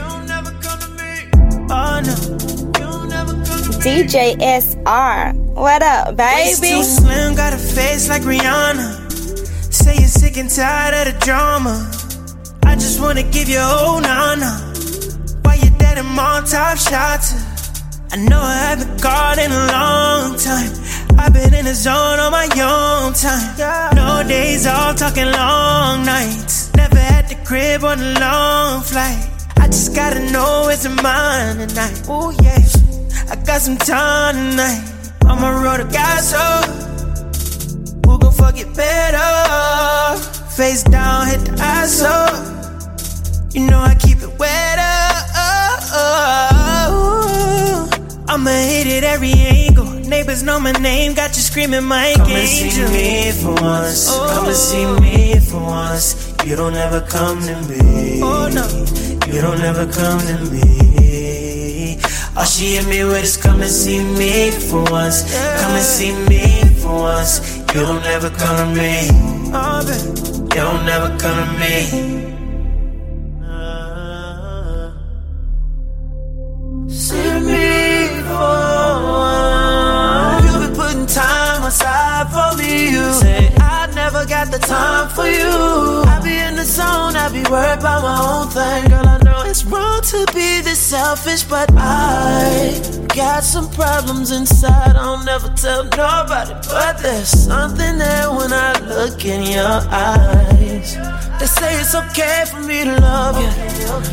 Oh 1.72 2.02
no. 2.04 2.53
DJ 3.84 4.40
SR. 4.40 5.34
What 5.56 5.84
up, 5.84 6.16
baby? 6.16 6.48
Waist 6.48 6.64
too 6.64 6.84
slim, 6.84 7.36
got 7.36 7.52
a 7.54 7.58
face 7.58 8.08
like 8.08 8.22
Rihanna. 8.22 9.12
Say 9.74 9.96
you're 9.96 10.08
sick 10.08 10.38
and 10.38 10.50
tired 10.50 11.06
of 11.06 11.14
the 11.14 11.20
drama. 11.20 11.92
I 12.64 12.76
just 12.76 13.02
wanna 13.02 13.24
give 13.24 13.50
you 13.50 13.60
whole 13.60 14.00
nana. 14.00 14.72
Why 15.42 15.56
you 15.56 15.70
dead 15.72 15.98
in 15.98 16.06
my 16.06 16.42
top 16.48 16.78
shots? 16.78 17.36
I 18.14 18.16
know 18.24 18.40
I 18.40 18.56
haven't 18.56 19.02
called 19.02 19.38
in 19.40 19.52
a 19.52 19.68
long 19.76 20.38
time. 20.38 20.72
I've 21.20 21.34
been 21.34 21.54
in 21.54 21.66
the 21.66 21.76
zone 21.76 22.20
on 22.20 22.32
my 22.32 22.48
own 22.64 23.12
time. 23.12 23.96
No 23.98 24.24
days 24.26 24.66
off, 24.66 24.96
talking 24.96 25.30
long 25.30 26.06
nights. 26.06 26.74
Never 26.74 27.00
had 27.00 27.28
the 27.28 27.36
crib 27.44 27.84
on 27.84 28.00
a 28.00 28.18
long 28.18 28.82
flight. 28.82 29.28
I 29.58 29.68
just 29.68 29.94
gotta 29.94 30.22
know 30.32 30.70
it's 30.70 30.88
mine 30.88 31.68
tonight. 31.68 32.04
Oh 32.08 32.32
yeah, 32.42 32.60
I 33.34 33.36
got 33.38 33.62
some 33.62 33.78
time 33.78 34.36
tonight. 34.36 34.84
I'ma 35.26 35.50
roll 35.64 35.78
the 35.78 35.92
gas 35.92 36.34
up. 36.34 36.70
Who 38.06 38.20
gon' 38.20 38.32
fuck 38.32 38.60
it 38.60 38.72
better? 38.76 40.20
Face 40.52 40.84
down, 40.84 41.26
hit 41.26 41.40
the 41.40 41.54
up. 42.06 42.36
You 43.56 43.66
know 43.66 43.80
I 43.80 43.96
keep 43.96 44.20
it 44.20 44.38
wet 44.38 44.78
up. 44.78 45.26
I'ma 48.30 48.52
hit 48.52 48.86
it 48.86 49.04
every 49.04 49.34
angle. 49.34 49.86
Neighbors 49.86 50.44
know 50.44 50.60
my 50.60 50.74
name, 50.74 51.16
got 51.16 51.36
you 51.36 51.42
screaming 51.42 51.86
my 51.86 52.14
Come 52.16 52.28
and 52.30 52.38
angel. 52.38 52.88
see 52.88 52.94
me 52.94 53.32
for 53.32 53.56
once. 53.64 54.10
Oh. 54.12 54.30
Come 54.36 54.46
and 54.46 54.56
see 54.56 54.86
me 55.02 55.40
for 55.40 55.60
once. 55.60 56.36
You 56.46 56.56
don't 56.56 56.76
ever 56.76 57.02
come 57.02 57.42
to 57.42 57.56
me. 57.64 58.22
Oh 58.22 58.48
no. 58.54 58.68
You 59.34 59.42
don't 59.42 59.62
ever 59.62 59.92
come 59.92 60.20
to 60.20 60.52
me. 60.52 61.43
All 62.36 62.46
she 62.46 62.76
hit 62.76 62.88
me 62.88 63.04
with 63.04 63.24
is 63.24 63.38
come 63.38 63.62
and 63.62 63.70
see 63.70 64.00
me 64.00 64.50
for 64.50 64.84
once. 64.90 65.22
Come 65.62 65.74
and 65.74 65.84
see 65.84 66.14
me 66.28 66.64
for 66.82 66.94
once. 66.94 67.58
You 67.74 67.82
don't 67.82 68.04
ever 68.06 68.32
come 68.32 68.58
to 68.58 68.66
me. 68.82 69.06
You 69.06 70.62
don't 70.68 70.88
ever 70.90 71.16
come 71.20 71.38
to 71.46 71.54
me. 71.62 71.76
See 76.90 77.40
me 77.50 78.08
for 78.28 78.54
once. 79.14 80.46
You 80.46 80.54
been 80.60 80.76
putting 80.76 81.06
time 81.06 81.64
aside 81.66 82.28
for 82.34 82.58
me. 82.58 82.90
You 82.90 83.14
say 83.14 83.54
I 83.60 83.88
never 83.94 84.26
got 84.26 84.50
the 84.52 84.58
time 84.58 85.10
for 85.10 85.28
you. 85.28 86.04
I 86.14 86.20
be 86.24 86.36
in 86.36 86.56
the 86.56 86.66
zone, 86.66 87.16
I 87.16 87.30
be 87.32 87.44
worried 87.50 87.80
about 87.80 88.02
my 88.02 88.18
own 88.32 88.48
thing. 88.50 88.90
Girl, 88.90 89.03
to 90.04 90.26
be 90.34 90.62
this 90.62 90.80
selfish, 90.80 91.44
but 91.44 91.72
I 91.78 92.82
got 93.16 93.44
some 93.44 93.70
problems 93.72 94.32
inside. 94.32 94.96
I 94.98 95.04
don't 95.04 95.26
never 95.26 95.48
tell 95.56 95.84
nobody, 95.86 96.54
but 96.68 96.98
there's 96.98 97.30
something 97.30 97.98
there 97.98 98.30
when 98.32 98.52
I 98.52 98.78
look 98.82 99.24
in 99.24 99.44
your 99.44 99.80
eyes. 99.90 100.96
They 101.40 101.46
say 101.46 101.80
it's 101.80 101.96
okay 101.96 102.44
for 102.52 102.60
me 102.62 102.84
to 102.84 103.00
love 103.00 103.38
you. 103.42 103.52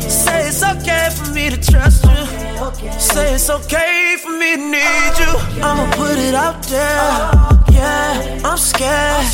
Say 0.09 0.47
it's 0.47 0.63
okay 0.63 1.09
for 1.13 1.31
me 1.33 1.49
to 1.49 1.57
trust 1.57 2.05
you. 2.05 2.99
Say 2.99 3.33
it's 3.33 3.49
okay 3.49 4.15
for 4.23 4.31
me 4.31 4.55
to 4.55 4.63
need 4.77 5.13
you. 5.19 5.33
I'ma 5.61 5.91
put 5.95 6.17
it 6.17 6.33
out 6.33 6.63
there. 6.63 7.51
Yeah, 7.71 8.41
I'm 8.45 8.57
scared. 8.57 9.25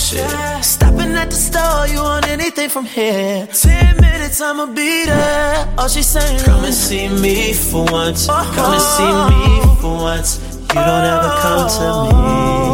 Stopping 0.64 0.87
at 1.18 1.30
the 1.30 1.36
store, 1.36 1.88
you 1.88 2.00
want 2.02 2.28
anything 2.28 2.70
from 2.70 2.86
here? 2.86 3.48
Ten 3.48 3.96
minutes, 3.98 4.40
I'ma 4.40 4.66
be 4.68 5.06
there. 5.06 5.74
All 5.78 5.88
she's 5.88 6.08
saying, 6.08 6.44
Come 6.46 6.64
and 6.66 6.74
see 6.74 7.08
me 7.10 7.54
for 7.54 7.84
once. 7.86 8.28
Oh, 8.30 8.52
come 8.56 8.74
and 8.74 8.82
see 8.96 9.12
oh. 9.12 9.30
me 9.32 9.82
for 9.82 9.96
once. 10.10 10.32
You 10.70 10.82
don't 10.90 11.06
ever 11.16 11.32
come 11.44 11.66
to 11.78 11.88
me. 12.04 12.68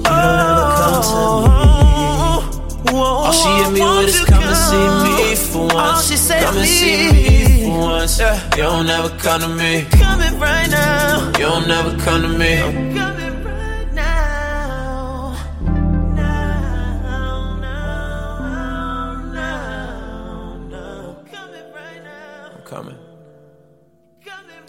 You 0.00 0.16
don't 0.24 0.40
ever 0.50 0.66
come 0.80 1.00
to 1.10 1.22
me. 1.46 1.70
Oh, 2.92 3.24
All 3.24 3.32
she 3.32 3.48
hit 3.60 3.70
me 3.72 3.80
with 3.80 4.08
is 4.08 4.24
come 4.24 4.42
and 4.42 4.60
see 4.68 4.86
me 5.04 5.16
for 5.36 5.64
once. 5.74 6.28
Come 6.28 6.56
and 6.56 6.68
see 6.68 7.12
me 7.12 7.64
for 7.64 7.78
once. 7.78 8.18
You 8.18 8.62
don't 8.64 8.88
ever 8.88 9.10
come 9.18 9.40
to 9.42 9.48
me. 9.48 9.86
Coming 9.92 10.34
right 10.40 10.68
now. 10.70 11.26
You 11.38 11.46
don't 11.46 11.70
ever 11.70 11.96
come 12.04 12.22
to 12.22 12.28
me. 12.28 13.09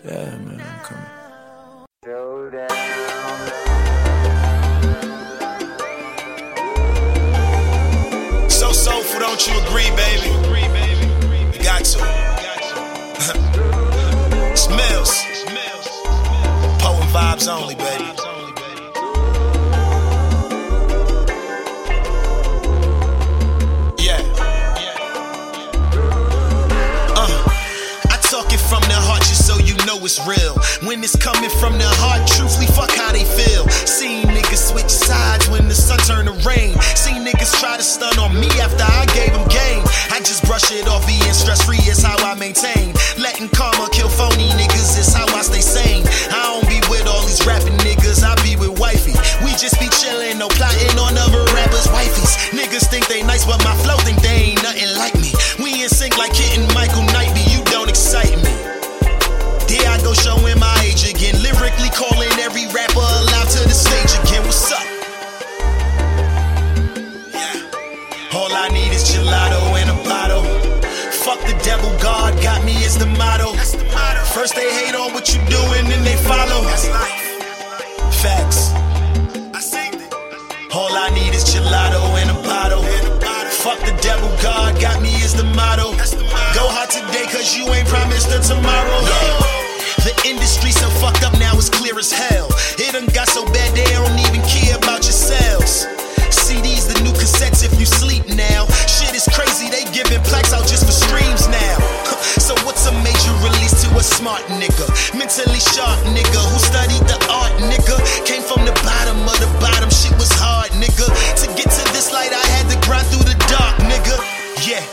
Yeah, 0.03 0.35
man, 0.37 0.59
I'm 0.59 0.83
coming. 0.83 1.05
So 8.49 8.71
soulful, 8.71 9.19
don't 9.19 9.47
you 9.47 9.53
agree, 9.61 9.89
baby? 9.95 10.29
You 11.55 11.63
got 11.63 11.83
to. 11.85 11.99
Smells. 14.57 15.11
Poem 16.79 17.07
vibes 17.13 17.47
only, 17.47 17.75
baby. 17.75 18.00
Real. 30.27 30.55
When 30.87 31.03
it's 31.03 31.15
coming 31.15 31.49
from 31.61 31.77
the 31.77 31.87
heart, 32.01 32.27
truthfully, 32.27 32.67
fuck 32.67 32.91
how 32.91 33.11
they 33.11 33.23
feel. 33.23 33.67
Seen 33.85 34.27
niggas 34.27 34.71
switch 34.71 34.89
sides 34.89 35.47
when 35.49 35.67
the 35.67 35.75
sun 35.75 35.99
turned 36.09 36.27
to 36.27 36.35
rain. 36.47 36.73
Seen 36.97 37.23
niggas 37.23 37.53
try 37.61 37.77
to 37.77 37.83
stun 37.83 38.17
on 38.17 38.33
me 38.33 38.49
after 38.57 38.83
I 38.83 39.05
gave 39.13 39.31
them 39.31 39.47
game. 39.47 39.83
I 40.09 40.19
just 40.19 40.43
brush 40.43 40.71
it 40.71 40.87
off, 40.87 41.05
being 41.05 41.21
stress 41.31 41.63
free 41.63 41.83
is 41.85 42.01
how 42.01 42.17
I 42.25 42.33
maintain. 42.35 42.91
Letting 43.21 43.47
karma 43.53 43.87
kill 43.93 44.09
phony 44.09 44.49
niggas 44.57 44.97
is 44.97 45.13
how 45.13 45.29
I 45.37 45.41
stay 45.45 45.61
sane. 45.61 46.03
I 46.33 46.41
don't 46.49 46.67
be 46.67 46.81
with 46.89 47.05
all 47.05 47.21
these 47.29 47.45
rapping 47.45 47.77
niggas, 47.85 48.25
I 48.25 48.33
be 48.41 48.57
with 48.57 48.79
wifey. 48.81 49.13
We 49.45 49.53
just 49.61 49.77
be 49.77 49.85
chillin', 49.87 50.41
no 50.41 50.49
plotting 50.49 50.97
on 50.97 51.13
other 51.13 51.45
rappers' 51.53 51.87
wifeys. 51.87 52.33
Niggas 52.51 52.89
think 52.89 53.07
they 53.07 53.21
nice, 53.21 53.45
but 53.45 53.61
my 53.63 53.75
flow 53.85 53.97
think 54.01 54.19
they 54.21 54.57
ain't 54.57 54.63
nothing 54.63 54.89
like 54.97 55.13
me. 55.21 55.29
We 55.61 55.83
in 55.83 55.89
sync 55.89 56.17
like 56.17 56.33
hitting 56.35 56.65
Michael 56.73 57.05
Knightley, 57.13 57.20
devil, 71.63 71.91
God 72.01 72.33
got 72.41 72.63
me 72.65 72.73
is 72.83 72.97
the 72.97 73.05
motto. 73.05 73.53
First 74.33 74.55
they 74.55 74.69
hate 74.71 74.95
on 74.95 75.13
what 75.13 75.33
you 75.33 75.39
doing, 75.49 75.83
then 75.89 76.03
they 76.03 76.15
follow. 76.17 76.61
Facts. 78.21 78.71
All 80.73 80.93
I 80.95 81.09
need 81.13 81.33
is 81.35 81.43
gelato 81.43 82.01
and 82.21 82.31
a 82.31 82.37
bottle. 82.47 82.83
Fuck 83.61 83.79
the 83.85 83.95
devil, 84.01 84.29
God 84.41 84.79
got 84.79 85.01
me 85.01 85.09
is 85.21 85.33
the 85.35 85.43
motto. 85.43 85.91
Go 86.55 86.65
hard 86.71 86.89
today, 86.89 87.25
cause 87.29 87.55
you 87.55 87.67
ain't 87.73 87.87
promised 87.87 88.31
a 88.31 88.39
tomorrow. 88.41 88.99
Yeah. 89.03 89.61
The 90.01 90.13
industry 90.25 90.71
so 90.71 90.89
fucked 90.97 91.23
up 91.23 91.33
now, 91.37 91.53
it's 91.53 91.69
clear 91.69 91.97
as 91.99 92.11
hell. 92.11 92.47
It 92.79 92.93
done 92.93 93.05
got 93.13 93.27
so 93.27 93.45
bad 93.45 93.75
they 93.75 93.85
don't 93.93 94.17
even 94.17 94.41
care 94.47 94.77
about 94.77 95.03
your 95.03 95.13
sales. 95.13 95.85
CDs, 96.31 96.87
the 96.91 96.97
new 97.03 97.11
cassettes 97.11 97.63
if 97.63 97.77
you 97.79 97.85
sleep 97.85 98.27
now. 98.29 98.65
Shit 98.87 99.10
crazy, 99.41 99.73
they 99.73 99.85
giving 99.89 100.21
plaques 100.29 100.53
out 100.53 100.65
just 100.69 100.85
for 100.85 100.93
streams 100.93 101.49
now. 101.49 101.77
so 102.45 102.53
what's 102.61 102.85
a 102.85 102.93
major 103.01 103.33
release 103.41 103.73
to 103.81 103.89
a 103.97 104.03
smart 104.03 104.41
nigga? 104.53 104.85
Mentally 105.17 105.61
sharp 105.73 105.97
nigga 106.13 106.41
who 106.53 106.57
studied 106.61 107.01
the 107.09 107.17
art 107.25 107.53
nigga. 107.57 107.97
Came 108.25 108.45
from 108.45 108.65
the 108.69 108.75
bottom 108.85 109.17
of 109.25 109.37
the 109.41 109.49
bottom, 109.57 109.89
shit 109.89 110.13
was 110.21 110.29
hard 110.37 110.69
nigga. 110.77 111.09
To 111.41 111.45
get 111.57 111.69
to 111.73 111.83
this 111.93 112.13
light, 112.13 112.29
I 112.29 112.45
had 112.53 112.69
to 112.69 112.77
grind 112.85 113.07
through 113.09 113.25
the 113.25 113.37
dark 113.49 113.75
nigga. 113.89 114.15
Yeah. 114.61 114.85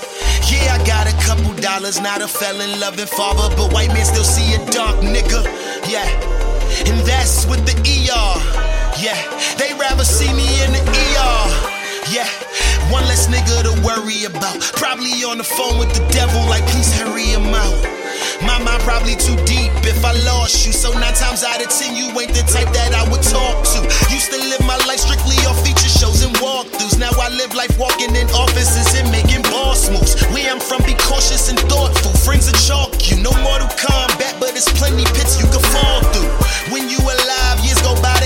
Yeah, 0.49 0.77
I 0.77 0.79
got 0.87 1.05
a 1.05 1.15
couple 1.29 1.53
dollars, 1.61 2.01
not 2.01 2.23
a 2.23 2.29
felon 2.29 2.81
loving 2.81 3.05
father, 3.07 3.55
but 3.55 3.73
white 3.73 3.93
men 3.93 4.05
still 4.05 4.25
see 4.25 4.55
a 4.55 4.61
dark 4.73 4.97
nigga. 5.05 5.45
Yeah, 5.85 6.09
and 6.89 6.97
that's 7.05 7.45
with 7.45 7.61
the 7.69 7.77
ER. 7.77 8.37
Yeah, 8.97 9.19
they 9.61 9.75
rather 9.77 10.05
see 10.05 10.33
me 10.33 10.49
in 10.65 10.73
the 10.73 10.81
ER. 10.81 11.69
Yeah, 12.09 12.25
one 12.91 13.05
less 13.05 13.29
nigga 13.29 13.65
to 13.65 13.73
worry 13.85 14.25
about. 14.25 14.61
Probably 14.77 15.25
on 15.25 15.39
the 15.39 15.45
phone 15.45 15.79
with 15.79 15.93
the 15.95 16.05
devil, 16.13 16.41
like 16.49 16.65
please 16.73 16.93
hurry 16.93 17.29
him 17.33 17.53
out. 17.55 17.79
My 18.43 18.59
mind 18.63 18.83
probably 18.83 19.15
too 19.17 19.37
deep 19.45 19.71
if 19.83 20.05
I 20.05 20.13
lost 20.25 20.67
you. 20.67 20.73
So 20.73 20.93
nine 20.95 21.15
times 21.15 21.45
out 21.45 21.61
of 21.61 21.69
ten, 21.69 21.95
you 21.97 22.09
ain't 22.19 22.35
the 22.35 22.45
type 22.47 22.71
that 22.75 22.95
I 22.95 23.03
would 23.11 23.23
talk 23.23 23.65
to. 23.75 23.79
Used 24.11 24.31
to 24.33 24.39
live 24.39 24.63
my 24.67 24.79
life 24.87 25.03
strictly 25.03 25.37
off 25.47 25.59
feature 25.63 25.91
shows 25.91 26.23
and 26.23 26.35
walkthroughs. 26.39 26.99
Now 26.99 27.11
I 27.19 27.29
live 27.35 27.55
life 27.55 27.75
walking 27.79 28.15
in 28.15 28.27
offices 28.31 28.95
and 28.99 29.11
making 29.11 29.43
boss 29.51 29.91
moves. 29.91 30.19
Where 30.31 30.51
I'm 30.51 30.61
from, 30.61 30.83
be 30.87 30.95
cautious 30.99 31.51
and 31.51 31.59
thoughtful. 31.71 32.13
Friends 32.23 32.49
are 32.49 32.59
chalk 32.63 32.95
you. 33.11 33.19
No 33.23 33.31
Mortal 33.43 33.71
Kombat, 33.79 34.39
but 34.41 34.55
it's 34.55 34.71
plenty 34.79 35.05
pits 35.19 35.39
you 35.39 35.47
can 35.51 35.63
fall 35.75 36.03
through. 36.15 36.31
When 36.75 36.89
you 36.91 36.99
alive, 36.99 37.59
years 37.65 37.81
go 37.83 37.95
by, 38.03 38.18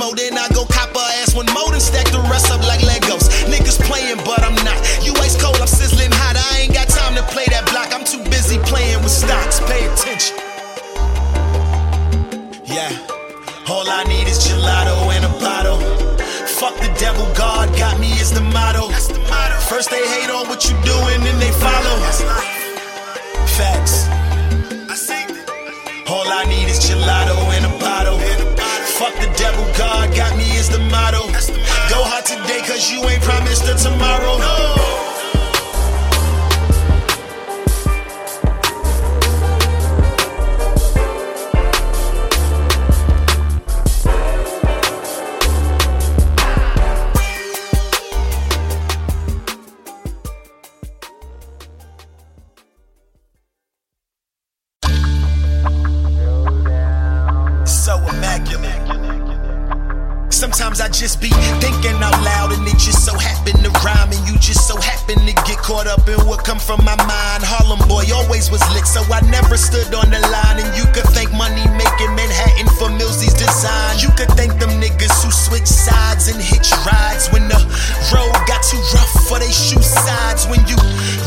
more, 0.00 0.16
then 0.16 0.32
I 0.38 0.48
go 0.56 0.64
cop 0.64 0.96
a 0.96 1.04
ass 1.20 1.36
one 1.36 1.44
more, 1.52 1.70
then 1.70 1.80
stack 1.80 2.08
the 2.08 2.24
rest 2.32 2.50
up 2.50 2.64
like 2.64 2.80
Legos. 2.80 3.28
Niggas 3.52 3.76
playing, 3.84 4.16
but 4.24 4.40
I'm 4.40 4.56
not. 4.64 4.80
You 5.04 5.12
ice 5.20 5.36
cold, 5.36 5.60
I'm 5.60 5.68
sizzling 5.68 6.10
hot. 6.10 6.40
I 6.40 6.64
ain't 6.64 6.72
got 6.72 6.88
time 6.88 7.14
to 7.20 7.22
play 7.28 7.44
that 7.52 7.68
block. 7.68 7.92
I'm 7.92 8.04
too 8.08 8.24
busy 8.32 8.56
playing 8.64 9.04
with 9.04 9.12
stocks. 9.12 9.60
Pay 9.68 9.84
attention. 9.92 10.34
Yeah. 12.64 12.88
All 13.68 13.84
I 13.84 14.02
need 14.08 14.26
is 14.26 14.40
gelato 14.40 14.96
and 15.12 15.24
a 15.28 15.32
bottle. 15.36 15.78
Fuck 16.58 16.74
the 16.80 16.90
devil, 16.98 17.28
God 17.36 17.68
got 17.76 18.00
me 18.00 18.10
is 18.16 18.32
the 18.32 18.40
motto. 18.40 18.88
First 19.68 19.90
they 19.90 20.04
hate 20.16 20.30
on 20.30 20.48
what 20.48 20.64
you 20.64 20.74
doing, 20.80 21.20
then 21.20 21.36
they 21.38 21.52
follow. 21.60 21.96
Facts. 23.60 24.08
All 26.08 26.26
I 26.26 26.44
need 26.48 26.68
is 26.72 26.80
gelato 26.80 27.36
and 27.54 27.66
a 27.66 27.78
bottle. 27.78 28.39
Fuck 29.00 29.14
the 29.14 29.32
devil, 29.38 29.64
God 29.78 30.14
got 30.14 30.36
me 30.36 30.44
is 30.58 30.68
the 30.68 30.78
motto. 30.78 31.22
Go 31.88 32.04
hard 32.04 32.26
today, 32.26 32.60
cause 32.60 32.92
you 32.92 33.02
ain't 33.08 33.22
promised 33.22 33.64
a 33.64 33.74
tomorrow. 33.74 34.36
No. 34.36 35.09
Come 66.50 66.58
from 66.58 66.82
my 66.84 66.98
mind. 67.06 67.46
Harlem 67.46 67.78
boy 67.86 68.02
always 68.10 68.50
was 68.50 68.58
lit, 68.74 68.82
so 68.82 69.06
I 69.06 69.22
never 69.30 69.54
stood 69.54 69.86
on 69.94 70.10
the 70.10 70.18
line. 70.34 70.58
And 70.58 70.70
you 70.74 70.82
could 70.90 71.06
thank 71.14 71.30
money 71.30 71.62
making 71.78 72.10
Manhattan 72.18 72.66
for 72.74 72.90
Millsy's 72.90 73.38
design. 73.38 74.02
You 74.02 74.10
could 74.18 74.34
thank 74.34 74.58
them 74.58 74.74
niggas 74.82 75.14
who 75.22 75.30
switch 75.30 75.70
sides 75.70 76.26
and 76.26 76.42
hitch 76.42 76.74
rides 76.82 77.30
when 77.30 77.46
the 77.46 77.60
road 78.10 78.34
got 78.50 78.66
too 78.66 78.82
rough 78.98 79.14
for 79.30 79.38
they 79.38 79.54
shoe 79.54 79.78
sides. 79.78 80.50
When 80.50 80.58
you 80.66 80.74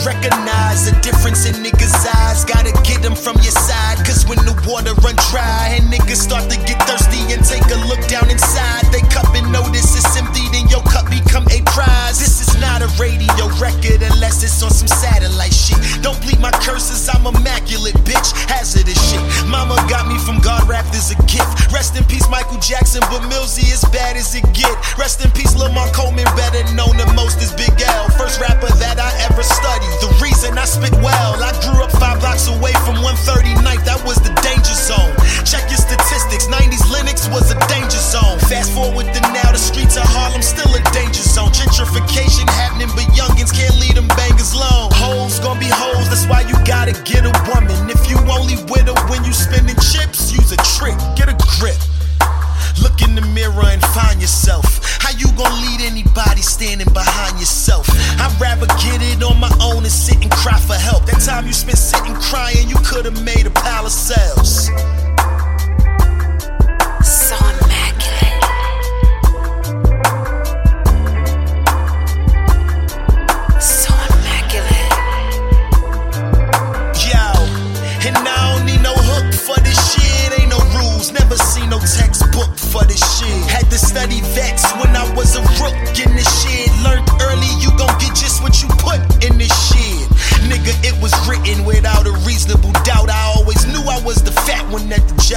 recognize 0.03 0.91
the 0.91 0.93
difference 0.99 1.47
in 1.47 1.55
niggas' 1.63 2.03
eyes, 2.03 2.43
gotta 2.43 2.76
get 2.84 2.99
them 2.99 3.15
from 3.15 3.39
your 3.39 3.55
side. 3.55 4.03
Cause 4.03 4.28
when 4.28 4.43
the 4.43 4.51
water 4.67 4.91
run 5.07 5.15
dry 5.32 5.80
and 5.80 5.88
niggas 5.88 6.19
start 6.19 6.51
to 6.51 6.59
get 6.67 6.72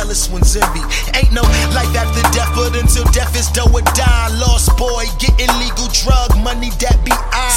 jealous 0.06 0.30
ones 0.30 0.54
envy. 0.54 0.86
Ain't 1.18 1.32
no 1.32 1.42
life 1.74 1.90
after 1.98 2.22
death, 2.30 2.54
but 2.54 2.78
until 2.78 3.02
death 3.10 3.34
is 3.34 3.50
do 3.50 3.66
or 3.74 3.82
die. 3.98 4.28
Lost 4.38 4.70
boy, 4.78 5.02
getting 5.18 5.50
legal 5.58 5.90
drug 5.90 6.30
money, 6.46 6.70
that 6.78 6.94
be 7.02 7.10
I. 7.10 7.50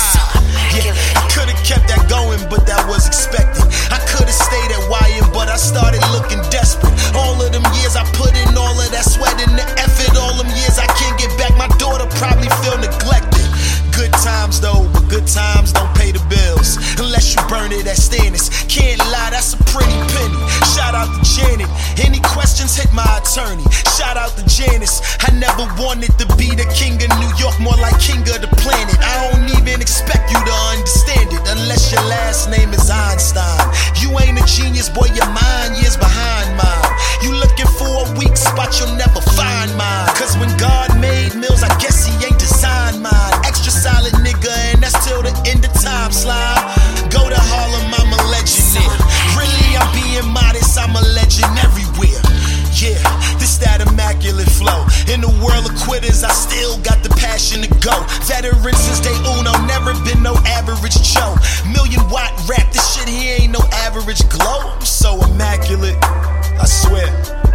Yeah, 0.74 0.98
I 1.14 1.30
could've 1.30 1.62
kept 1.62 1.86
that 1.94 2.10
going, 2.10 2.42
but 2.50 2.66
that 2.66 2.82
was 2.90 3.06
expected. 3.06 3.62
I 3.94 4.02
could've 4.10 4.34
stayed 4.34 4.72
at 4.74 4.82
YM, 4.90 5.30
but 5.30 5.46
I 5.46 5.58
started 5.62 6.02
looking 6.10 6.42
desperate. 6.50 6.94
All 7.14 7.38
of 7.38 7.54
them 7.54 7.66
years 7.78 7.94
I 7.94 8.02
put 8.18 8.34
in 8.34 8.58
all 8.58 8.74
of 8.74 8.90
that 8.90 9.06
sweat 9.06 9.38
and 9.46 9.54
the 9.54 9.66
effort. 9.78 10.18
All 10.18 10.34
them 10.34 10.50
years 10.58 10.82
I 10.82 10.90
can't 10.98 11.22
get 11.22 11.30
back. 11.38 11.54
My 11.54 11.70
daughter 11.78 12.10
probably 12.18 12.50
feel 12.66 12.82
neglected. 12.82 13.39
Good 14.00 14.16
times 14.24 14.62
though, 14.62 14.88
but 14.94 15.12
good 15.12 15.28
times 15.28 15.74
don't 15.76 15.92
pay 15.92 16.16
the 16.16 16.24
bills 16.32 16.80
unless 17.04 17.36
you 17.36 17.44
burn 17.52 17.76
it 17.76 17.84
at 17.84 18.00
Stannis. 18.00 18.48
Can't 18.72 18.96
lie, 19.12 19.28
that's 19.36 19.52
a 19.52 19.60
pretty 19.68 19.92
penny. 20.16 20.40
Shout 20.72 20.96
out 20.96 21.12
to 21.12 21.20
Janet. 21.28 21.68
Any 22.00 22.24
questions, 22.24 22.80
hit 22.80 22.88
my 22.96 23.04
attorney. 23.20 23.68
Shout 24.00 24.16
out 24.16 24.32
to 24.40 24.44
Janice. 24.48 25.04
I 25.28 25.36
never 25.36 25.68
wanted 25.76 26.16
to 26.16 26.26
be 26.40 26.48
the 26.56 26.64
king 26.72 26.96
of 26.96 27.12
New 27.20 27.28
York, 27.36 27.60
more 27.60 27.76
like 27.76 28.00
king 28.00 28.24
of 28.24 28.40
the 28.40 28.48
planet. 28.64 28.96
I 29.04 29.36
don't 29.36 29.52
even 29.60 29.84
expect 29.84 30.32
you 30.32 30.40
to 30.48 30.56
understand 30.72 31.36
it 31.36 31.44
unless 31.52 31.92
your 31.92 32.04
last 32.08 32.48
name 32.48 32.72
is 32.72 32.88
Einstein. 32.88 33.68
You 34.00 34.16
ain't 34.24 34.40
a 34.40 34.46
genius, 34.48 34.88
boy, 34.88 35.12
your 35.12 35.28
mind 35.28 35.76
years 35.76 36.00
behind 36.00 36.56
mine. 36.56 36.88
You 37.20 37.36
looking 37.36 37.68
for 37.76 37.92
a 37.92 38.08
weak 38.16 38.40
spot, 38.40 38.80
you'll 38.80 38.96
never 38.96 39.20
find 39.36 39.76
mine. 39.76 40.08
Cause 40.16 40.40
when 40.40 40.56
God 40.56 40.88
made 41.04 41.36
Mills, 41.36 41.68
I 41.68 41.72
guess 41.84 42.08
he 42.08 42.16
ain't 42.24 42.40
designed 42.40 43.04
mine. 43.04 43.49
Solid 43.70 44.14
nigga, 44.26 44.50
and 44.74 44.82
that's 44.82 44.98
till 45.06 45.22
the 45.22 45.30
end 45.46 45.64
of 45.64 45.72
time 45.78 46.12
slide. 46.12 46.58
Go 47.14 47.30
to 47.30 47.38
Harlem, 47.38 47.94
I'm 47.96 48.12
a 48.12 48.22
legend 48.34 48.66
there. 48.74 48.98
Really, 49.38 49.78
I'm 49.78 49.88
being 49.94 50.26
modest, 50.34 50.76
I'm 50.76 50.98
a 50.98 51.02
legend 51.14 51.54
everywhere. 51.62 52.18
Yeah, 52.74 52.98
this 53.38 53.62
that 53.62 53.86
immaculate 53.86 54.50
flow. 54.50 54.90
In 55.08 55.22
the 55.22 55.30
world 55.40 55.70
of 55.70 55.78
quitters, 55.86 56.26
I 56.26 56.34
still 56.34 56.82
got 56.82 57.04
the 57.06 57.14
passion 57.22 57.62
to 57.62 57.70
go. 57.80 57.94
Veteran 58.26 58.74
since 58.74 59.00
day 59.00 59.16
uno, 59.38 59.54
never 59.70 59.94
been 60.04 60.24
no 60.26 60.34
average 60.60 60.98
Joe. 61.06 61.38
Million 61.70 62.02
watt 62.10 62.34
rap, 62.50 62.74
this 62.74 62.84
shit 62.98 63.08
here 63.08 63.38
ain't 63.40 63.54
no 63.54 63.62
average 63.86 64.28
glow. 64.34 64.76
I'm 64.76 64.82
so 64.82 65.22
immaculate, 65.30 65.96
I 66.04 66.66
swear. 66.66 67.49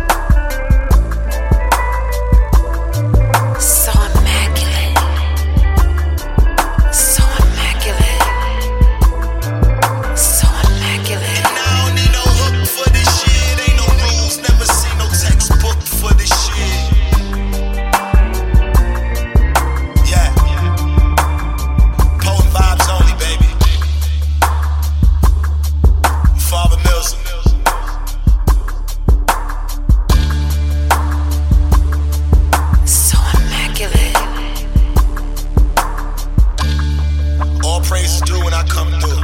All 37.85 37.91
praise 37.91 38.15
is 38.15 38.21
due 38.23 38.43
when 38.43 38.55
I 38.55 38.63
come 38.67 38.99
through. 38.99 39.24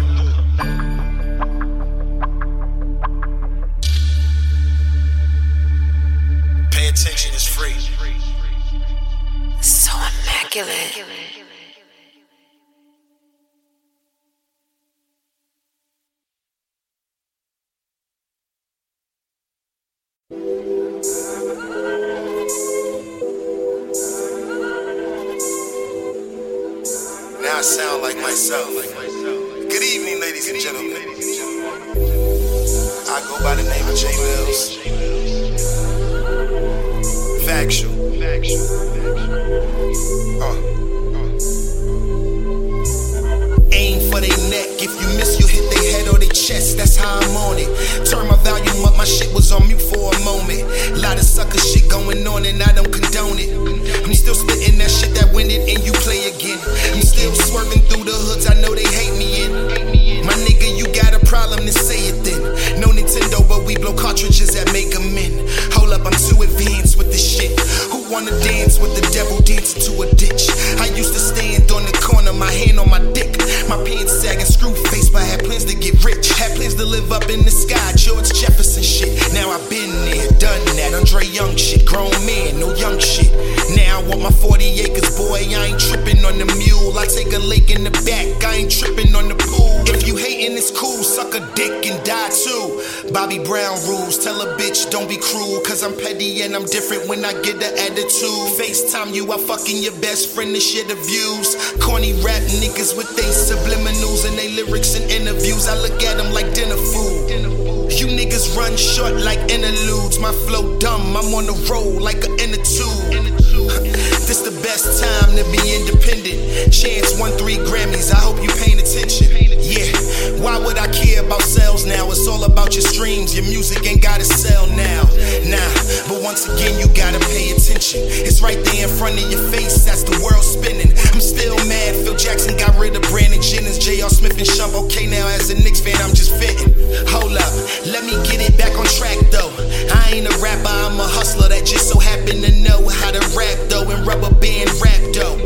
Like 109.30 109.50
interludes. 109.50 110.18
My 110.18 110.32
flow 110.46 110.76
dumb, 110.78 111.16
I'm 111.16 111.32
on 111.34 111.46
the 111.46 111.56
road 111.70 112.02
like 112.02 112.24
an 112.24 112.32
inner 112.40 112.62
tube. 112.64 113.99
This 114.30 114.46
the 114.46 114.62
best 114.62 115.02
time 115.02 115.34
to 115.34 115.42
be 115.50 115.58
independent. 115.74 116.70
Chance 116.70 117.18
won 117.18 117.34
three 117.34 117.58
Grammys. 117.66 118.14
I 118.14 118.22
hope 118.22 118.38
you 118.38 118.46
paying 118.62 118.78
attention. 118.78 119.26
Yeah, 119.58 119.90
why 120.38 120.54
would 120.54 120.78
I 120.78 120.86
care 120.86 121.26
about 121.26 121.42
sales 121.42 121.84
now? 121.84 122.06
It's 122.14 122.28
all 122.30 122.44
about 122.46 122.78
your 122.78 122.86
streams. 122.86 123.34
Your 123.34 123.42
music 123.50 123.82
ain't 123.90 124.00
gotta 124.00 124.22
sell 124.22 124.70
now. 124.78 125.02
Nah, 125.50 125.70
but 126.06 126.22
once 126.22 126.46
again, 126.46 126.78
you 126.78 126.86
gotta 126.94 127.18
pay 127.34 127.50
attention. 127.58 128.06
It's 128.06 128.38
right 128.40 128.62
there 128.70 128.86
in 128.86 128.94
front 128.94 129.18
of 129.18 129.26
your 129.26 129.42
face. 129.50 129.82
That's 129.82 130.06
the 130.06 130.14
world 130.22 130.46
spinning. 130.46 130.94
I'm 131.10 131.18
still 131.18 131.58
mad. 131.66 131.98
Phil 132.06 132.14
Jackson 132.14 132.54
got 132.54 132.78
rid 132.78 132.94
of 132.94 133.02
Brandon 133.10 133.42
Jennings, 133.42 133.82
J.R. 133.82 134.10
Smith, 134.10 134.38
and 134.38 134.46
Shump. 134.46 134.78
Okay, 134.86 135.10
now 135.10 135.26
as 135.26 135.50
a 135.50 135.58
Knicks 135.58 135.82
fan, 135.82 135.98
I'm 135.98 136.14
just 136.14 136.30
fitting. 136.38 136.70
Hold 137.10 137.34
up, 137.34 137.50
let 137.82 138.06
me 138.06 138.14
get 138.30 138.38
it 138.38 138.54
back 138.54 138.78
on 138.78 138.86
track 138.94 139.18
though. 139.34 139.50
I 139.90 140.22
ain't 140.22 140.30
a 140.30 140.34
rapper, 140.38 140.70
I'm 140.70 141.02
a 141.02 141.08
hustler 141.18 141.50
that 141.50 141.66
just 141.66 141.90
so 141.90 141.98
happen 141.98 142.42
to 142.46 142.52
know 142.62 142.86
how 142.86 143.10
to 143.10 143.22
rap 143.34 143.58
though 143.66 143.90
and 143.90 144.06
rubber 144.20 144.34
band 144.40 144.70
rap 144.80 145.00
though. 145.14 145.36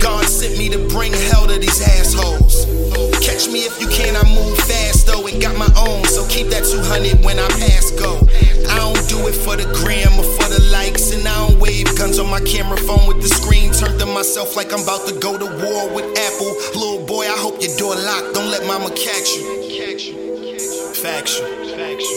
God 0.00 0.24
sent 0.24 0.58
me 0.58 0.68
to 0.70 0.78
bring 0.88 1.12
hell 1.12 1.46
to 1.46 1.58
these 1.58 1.80
assholes. 1.82 2.66
Catch 3.20 3.48
me 3.48 3.60
if 3.64 3.80
you 3.80 3.88
can, 3.88 4.16
I 4.16 4.22
move 4.34 4.56
fast 4.58 5.06
though 5.06 5.26
and 5.26 5.40
got 5.40 5.56
my 5.56 5.70
own. 5.76 6.04
So 6.04 6.26
keep 6.28 6.48
that 6.48 6.64
200 6.64 7.24
when 7.24 7.38
I 7.38 7.48
pass 7.48 7.90
go. 7.92 8.18
I 8.68 8.76
don't 8.78 9.08
do 9.08 9.26
it 9.28 9.34
for 9.34 9.56
the 9.56 9.66
gram 9.82 10.12
or 10.18 10.24
for 10.24 10.48
the 10.48 10.62
likes, 10.72 11.12
and 11.12 11.26
I 11.26 11.48
don't 11.48 11.60
wave 11.60 11.86
guns 11.96 12.18
on 12.18 12.30
my 12.30 12.40
camera 12.40 12.78
phone 12.78 13.06
with 13.06 13.22
the 13.22 13.28
screen 13.28 13.72
turned 13.72 13.98
to 14.00 14.06
myself 14.06 14.56
like 14.56 14.72
I'm 14.72 14.82
about 14.82 15.06
to 15.08 15.18
go 15.18 15.36
to 15.36 15.46
war 15.46 15.92
with 15.94 16.06
Apple. 16.18 16.52
Little 16.78 17.06
boy, 17.06 17.24
I 17.24 17.36
hope 17.36 17.60
your 17.62 17.76
door 17.76 17.94
locked. 17.94 18.34
Don't 18.34 18.50
let 18.50 18.64
mama 18.66 18.90
catch 18.90 19.36
you. 19.36 19.44
Faction. 19.76 20.16
Faction. 20.94 22.16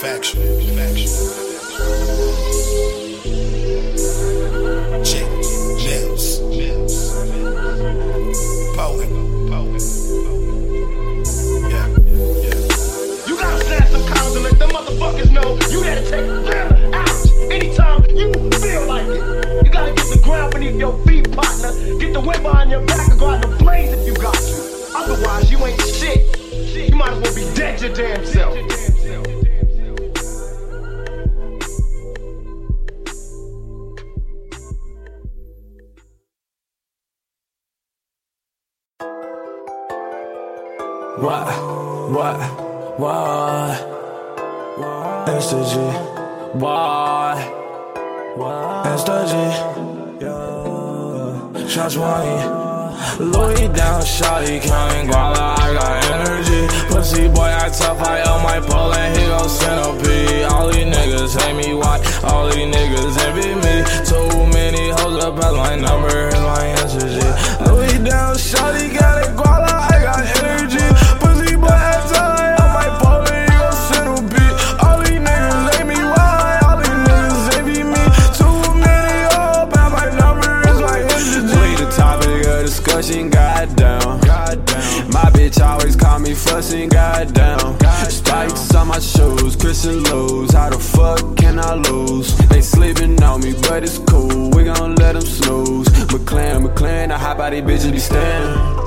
Faction. 0.00 1.55
Check. 1.76 1.84
Nails. 5.84 6.40
Poet. 8.74 9.10
Yeah. 11.68 11.86
Yeah. 12.40 12.56
You 13.26 13.36
gotta 13.36 13.64
snap 13.64 13.88
some 13.88 14.06
cows 14.08 14.36
and 14.36 14.44
let 14.44 14.58
them 14.58 14.70
motherfuckers 14.70 15.30
know 15.30 15.58
you 15.70 15.84
to 15.84 16.00
take 16.08 16.26
them 16.26 16.94
out 16.94 17.12
anytime 17.52 18.04
you 18.16 18.32
feel 18.52 18.86
like 18.86 19.06
it. 19.08 19.64
You 19.66 19.70
gotta 19.70 19.92
get 19.92 20.06
the 20.08 20.20
ground 20.24 20.54
beneath 20.54 20.76
your 20.76 20.98
feet, 21.04 21.30
partner. 21.32 21.72
Get 21.98 22.14
the 22.14 22.20
wind 22.20 22.42
behind 22.42 22.70
your 22.70 22.86
back 22.86 23.06
and 23.10 23.20
go 23.20 23.28
out 23.28 23.42
the 23.42 23.48
blaze 23.62 23.92
if 23.92 24.06
you 24.06 24.14
got 24.14 24.32
to. 24.32 24.92
Otherwise, 24.96 25.50
you 25.50 25.58
ain't 25.58 25.80
shit. 25.82 26.88
You 26.88 26.96
might 26.96 27.12
as 27.12 27.20
well 27.20 27.34
be 27.34 27.54
dead 27.54 27.82
your 27.82 27.92
damn 27.92 28.24
self. 28.24 29.35
What? 41.18 41.48
What? 42.10 42.36
What? 42.98 43.80
It's 45.30 45.50
the 45.50 45.64
G. 45.64 45.74
What? 46.58 47.38
It's 48.86 49.04
the 49.04 49.24
G. 49.24 49.34
Shots 51.70 51.96
money. 51.96 52.36
Louis 53.18 53.68
down, 53.68 54.02
shawty 54.02 54.60
counting 54.60 55.08
guala, 55.08 55.58
I 55.58 55.72
got 55.72 56.04
energy. 56.12 56.68
Pussy 56.88 57.28
boy, 57.28 57.50
I 57.50 57.70
tough, 57.70 58.02
I 58.02 58.20
on 58.20 58.42
my 58.42 58.60
pole 58.60 58.92
and 58.92 59.16
he 59.18 59.24
gon' 59.26 59.48
centipede. 59.48 60.44
All 60.52 60.68
these 60.68 60.84
niggas 60.84 61.34
hate 61.40 61.56
me, 61.56 61.72
why? 61.74 61.98
All 62.24 62.46
these 62.50 62.68
niggas 62.74 63.16
envy 63.24 63.54
me. 63.54 63.84
Too 64.04 64.28
many 64.52 64.90
hoes 64.90 65.24
up 65.24 65.38
at 65.38 65.54
my 65.54 65.76
number, 65.76 66.28
and 66.28 66.42
my 66.42 66.62
answer 66.76 67.08
G. 67.08 67.20
Louis 67.64 67.98
down, 68.04 68.34
shawty 68.36 68.90
counting 68.98 69.34
guala, 69.34 69.65
fussing, 86.36 86.88
goddamn. 86.88 87.78
Spikes 88.10 88.74
on 88.74 88.88
my 88.88 88.98
shoes, 88.98 89.56
Christian 89.56 90.02
lows. 90.04 90.52
How 90.52 90.70
the 90.70 90.78
fuck 90.78 91.36
can 91.36 91.58
I 91.58 91.74
lose? 91.74 92.36
They 92.48 92.60
sleeping 92.60 93.22
on 93.22 93.40
me, 93.40 93.54
but 93.62 93.82
it's 93.82 93.98
cool. 93.98 94.50
We 94.50 94.64
gon' 94.64 94.94
let 94.96 95.14
them 95.14 95.22
snooze. 95.22 95.88
McLaren, 96.12 96.66
McLaren, 96.66 97.10
hop 97.10 97.38
out 97.38 97.50
these 97.52 97.62
bitches 97.62 97.92
be 97.92 97.98
staring. 97.98 98.86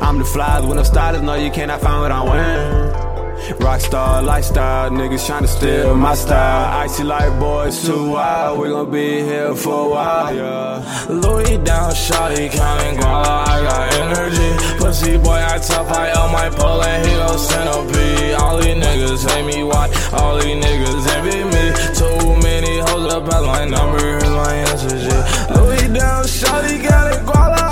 I'm 0.00 0.18
the 0.18 0.24
flies 0.24 0.64
when 0.64 0.78
I'm 0.78 0.84
stylish, 0.84 1.22
no, 1.22 1.34
you 1.34 1.50
cannot 1.50 1.80
find 1.80 2.00
what 2.02 2.12
I'm 2.12 2.26
wearing. 2.26 3.13
Rockstar 3.60 4.24
lifestyle, 4.24 4.90
niggas 4.90 5.28
tryna 5.28 5.48
steal 5.48 5.94
my 5.94 6.14
style. 6.14 6.82
Icy 6.84 7.04
like 7.04 7.38
boys 7.38 7.84
too 7.84 8.10
wild, 8.10 8.58
we 8.58 8.68
gon' 8.68 8.90
be 8.90 9.20
here 9.20 9.54
for 9.54 9.86
a 9.86 9.88
while, 9.90 10.34
yeah. 10.34 11.06
Louis 11.08 11.58
down, 11.58 11.90
shawty 11.92 12.50
counting 12.50 12.96
guala, 12.98 13.46
I 13.46 13.62
got 13.62 13.94
energy. 14.00 14.50
Pussy 14.78 15.18
boy, 15.18 15.40
I 15.52 15.58
tough, 15.58 15.90
I 15.90 16.12
on 16.12 16.32
my 16.32 16.48
pole 16.50 16.82
and 16.82 17.06
he 17.06 17.12
gon' 17.16 17.38
centipede. 17.38 18.34
All 18.40 18.56
these 18.58 18.76
niggas 18.76 19.30
hate 19.30 19.44
me, 19.44 19.62
why? 19.62 19.88
All 20.14 20.38
these 20.40 20.64
niggas 20.64 21.06
envy 21.16 21.44
me. 21.44 21.64
Too 22.00 22.42
many 22.42 22.78
hoes 22.80 23.12
up 23.12 23.28
at 23.28 23.42
my 23.44 23.64
number, 23.66 24.18
is 24.18 24.30
my 24.30 24.54
answer, 24.54 24.96
G. 25.04 25.06
Louis 25.54 25.88
down, 25.98 26.24
shawty 26.24 26.80
counting 26.88 27.24
guala, 27.26 27.58
I 27.58 27.63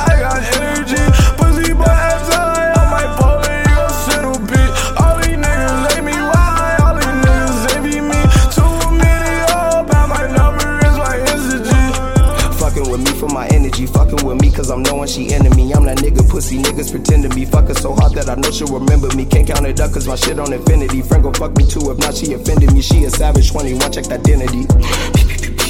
energy, 13.72 13.86
fucking 13.92 14.26
with 14.26 14.40
me 14.40 14.50
cause 14.50 14.70
I'm 14.70 14.82
knowing 14.82 15.08
she 15.08 15.32
enemy. 15.32 15.72
I'm 15.72 15.84
that 15.84 15.98
nigga 15.98 16.28
pussy, 16.28 16.58
niggas 16.58 16.90
pretend 16.90 17.22
to 17.24 17.28
be 17.30 17.44
fucking 17.44 17.76
so 17.76 17.94
hard 17.94 18.12
that 18.14 18.28
I 18.28 18.34
know 18.34 18.50
she'll 18.50 18.68
remember 18.68 19.14
me. 19.16 19.24
Can't 19.24 19.46
count 19.46 19.66
it 19.66 19.80
up 19.80 19.92
cause 19.92 20.06
my 20.06 20.16
shit 20.16 20.38
on 20.38 20.52
infinity. 20.52 21.02
Friend 21.02 21.22
gon' 21.22 21.34
fuck 21.34 21.56
me 21.56 21.66
too 21.66 21.90
if 21.90 21.98
not 21.98 22.14
she 22.14 22.32
offended 22.34 22.72
me. 22.72 22.82
She 22.82 23.04
a 23.04 23.10
savage 23.10 23.50
21, 23.50 23.92
check 23.92 24.04
the 24.04 24.14
identity. 24.14 25.61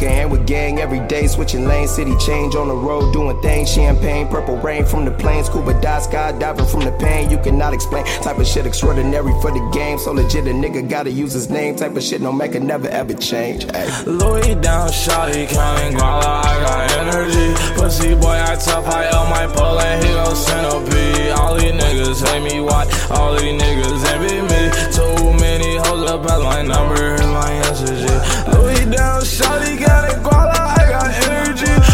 Can 0.00 0.08
hang 0.08 0.30
with 0.30 0.46
gang 0.46 0.78
every 0.78 1.00
day, 1.08 1.26
switching 1.26 1.66
lanes, 1.66 1.90
city 1.90 2.16
change 2.16 2.54
on 2.54 2.68
the 2.68 2.74
road, 2.74 3.12
doing 3.12 3.38
things. 3.42 3.70
Champagne, 3.70 4.26
purple 4.28 4.56
rain 4.56 4.86
from 4.86 5.04
the 5.04 5.10
plains, 5.10 5.48
scuba 5.48 5.78
dive, 5.78 6.04
skydiving 6.04 6.70
from 6.70 6.80
the 6.80 6.92
pain. 6.92 7.28
You 7.28 7.36
cannot 7.36 7.74
explain. 7.74 8.06
Type 8.22 8.38
of 8.38 8.46
shit 8.46 8.64
extraordinary 8.64 9.34
for 9.42 9.50
the 9.50 9.60
game, 9.74 9.98
so 9.98 10.12
legit 10.12 10.46
a 10.46 10.52
nigga 10.52 10.88
gotta 10.88 11.10
use 11.10 11.34
his 11.34 11.50
name. 11.50 11.76
Type 11.76 11.94
of 11.94 12.02
shit 12.02 12.22
no 12.22 12.32
make 12.32 12.54
it 12.54 12.62
never 12.62 12.88
ever 12.88 13.12
change. 13.12 13.66
Ay. 13.74 14.04
Louis 14.06 14.54
down, 14.54 14.88
shawty 14.88 15.46
counting 15.46 15.98
guala, 15.98 16.46
I 16.46 16.60
got 16.64 16.90
energy. 16.92 17.74
Pussy 17.74 18.14
boy, 18.14 18.40
I 18.40 18.56
tough, 18.56 18.86
I 18.88 19.06
on 19.10 19.28
my 19.28 19.46
pole 19.54 19.80
and 19.80 20.02
he 20.02 20.14
gon' 20.14 20.34
centipede. 20.34 21.30
All 21.32 21.56
these 21.56 21.72
niggas 21.72 22.26
hate 22.26 22.42
me, 22.42 22.60
why? 22.62 22.88
All 23.10 23.36
these 23.36 23.52
niggas 23.60 24.04
envy 24.14 24.40
me. 24.48 24.62
Too 24.96 25.38
many 25.38 25.76
hoes 25.76 26.10
up 26.10 26.24
at 26.24 26.40
my 26.40 26.62
number, 26.62 27.16
is 27.16 27.26
my 27.26 27.50
answer, 27.50 28.50
Louis 28.56 28.96
down, 28.96 29.20
shawty 29.20 29.76
counting 29.76 29.89
guala, 30.22 30.58
I 30.78 30.88
got 30.90 31.10
energy. 31.28 31.89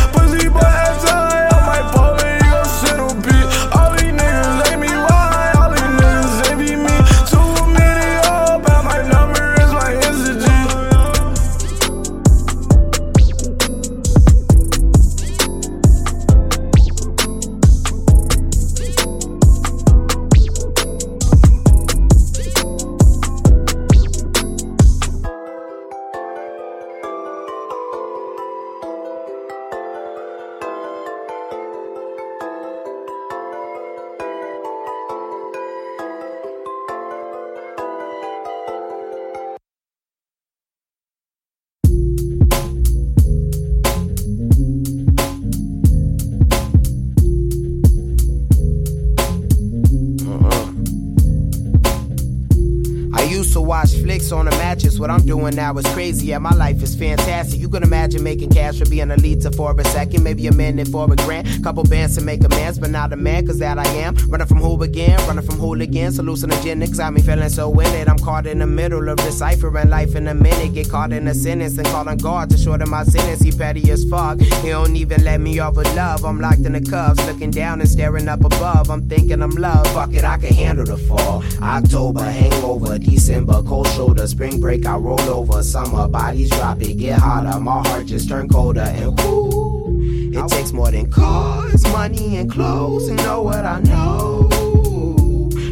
Doing 55.37 55.55
now 55.55 55.77
is 55.77 55.87
crazy. 55.93 56.27
Yeah, 56.27 56.39
my 56.39 56.55
life 56.55 56.83
is 56.83 56.95
fantastic. 56.95 57.61
You 57.61 57.69
can 57.69 57.83
imagine 57.83 58.23
making 58.23 58.51
cash 58.51 58.79
for 58.79 58.89
being 58.89 59.11
a 59.11 59.17
lead 59.17 59.43
to 59.43 59.51
for 59.53 59.79
a 59.79 59.85
second, 59.85 60.23
maybe 60.23 60.47
a 60.47 60.53
minute 60.53 60.89
for 60.89 61.11
a 61.11 61.17
grand. 61.17 61.63
Couple 61.63 61.85
bands 61.85 62.17
to 62.17 62.23
make 62.23 62.43
amends, 62.45 62.79
but 62.79 62.91
not 62.91 63.13
a 63.13 63.17
man, 63.17 63.47
cause 63.47 63.59
that 63.59 63.79
I 63.79 63.87
am. 64.05 64.15
Running 64.29 64.47
from 64.47 64.59
who 64.59 64.83
again, 64.83 65.19
running 65.27 65.45
from 65.45 65.59
hooligans, 65.59 66.19
hallucinogenics. 66.19 66.97
Got 66.97 67.13
me 67.13 67.21
feeling 67.21 67.49
so 67.49 67.79
in 67.81 67.87
it. 67.95 68.09
I'm 68.09 68.19
caught 68.19 68.47
in 68.47 68.59
the 68.59 68.67
middle 68.67 69.09
of 69.09 69.17
deciphering 69.19 69.91
life 69.91 70.15
in 70.15 70.27
a 70.29 70.35
minute. 70.35 70.75
Get 70.75 70.91
caught 70.91 71.13
in 71.13 71.29
a 71.29 71.35
sentence 71.35 71.77
and 71.79 71.87
calling 71.89 72.19
God 72.19 72.51
to 72.51 72.59
shorten 72.59 72.89
my 72.89 73.05
sentence. 73.05 73.43
He 73.43 73.53
petty 73.53 73.91
as 73.91 74.05
fuck. 74.09 74.41
He 74.41 74.69
don't 74.69 74.97
even 74.97 75.23
let 75.25 75.41
me 75.41 75.59
off 75.59 75.77
with 75.77 75.95
love. 75.95 76.25
I'm 76.25 76.41
locked 76.41 76.65
in 76.65 76.73
the 76.73 76.81
cuffs, 76.81 77.25
looking 77.27 77.51
down 77.51 77.81
and 77.81 77.89
staring 77.89 78.29
up 78.29 78.45
above. 78.45 78.91
I'm 78.91 79.09
thinking 79.09 79.43
I'm 79.43 79.51
love. 79.51 79.87
Fuck 79.89 80.15
it, 80.15 80.25
I 80.25 80.39
can 80.39 80.55
handle 80.55 80.87
the 80.87 80.97
fall. 80.97 81.45
October, 81.61 82.25
hangover, 82.25 82.99
December, 82.99 83.63
cold 83.63 83.89
shoulder, 83.89 84.27
spring 84.27 84.61
break, 84.61 84.87
I 84.87 84.97
roll 84.97 85.26
over. 85.27 85.63
Summer, 85.63 86.09
bodies 86.09 86.51
drop 86.51 86.81
it, 86.83 86.95
get 86.95 87.19
hotter. 87.19 87.61
My 87.61 87.87
heart 87.89 88.07
just 88.07 88.29
turned 88.29 88.51
colder 88.51 88.81
and 88.81 89.19
whoo. 89.21 90.31
It 90.33 90.49
takes 90.49 90.73
more 90.73 90.91
than 90.91 91.11
cars, 91.11 91.83
money, 91.85 92.37
and 92.37 92.51
clothes. 92.51 93.09
And 93.09 93.17
know 93.19 93.43
what 93.43 93.65
I 93.65 93.81
know? 93.81 94.49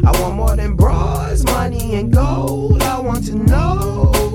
I 0.05 0.11
want 0.21 0.35
more 0.35 0.55
than 0.55 0.75
bras, 0.75 1.43
money, 1.43 1.95
and 1.95 2.11
gold. 2.11 2.81
I 2.81 2.99
want 2.99 3.25
to 3.27 3.35
know. 3.35 4.34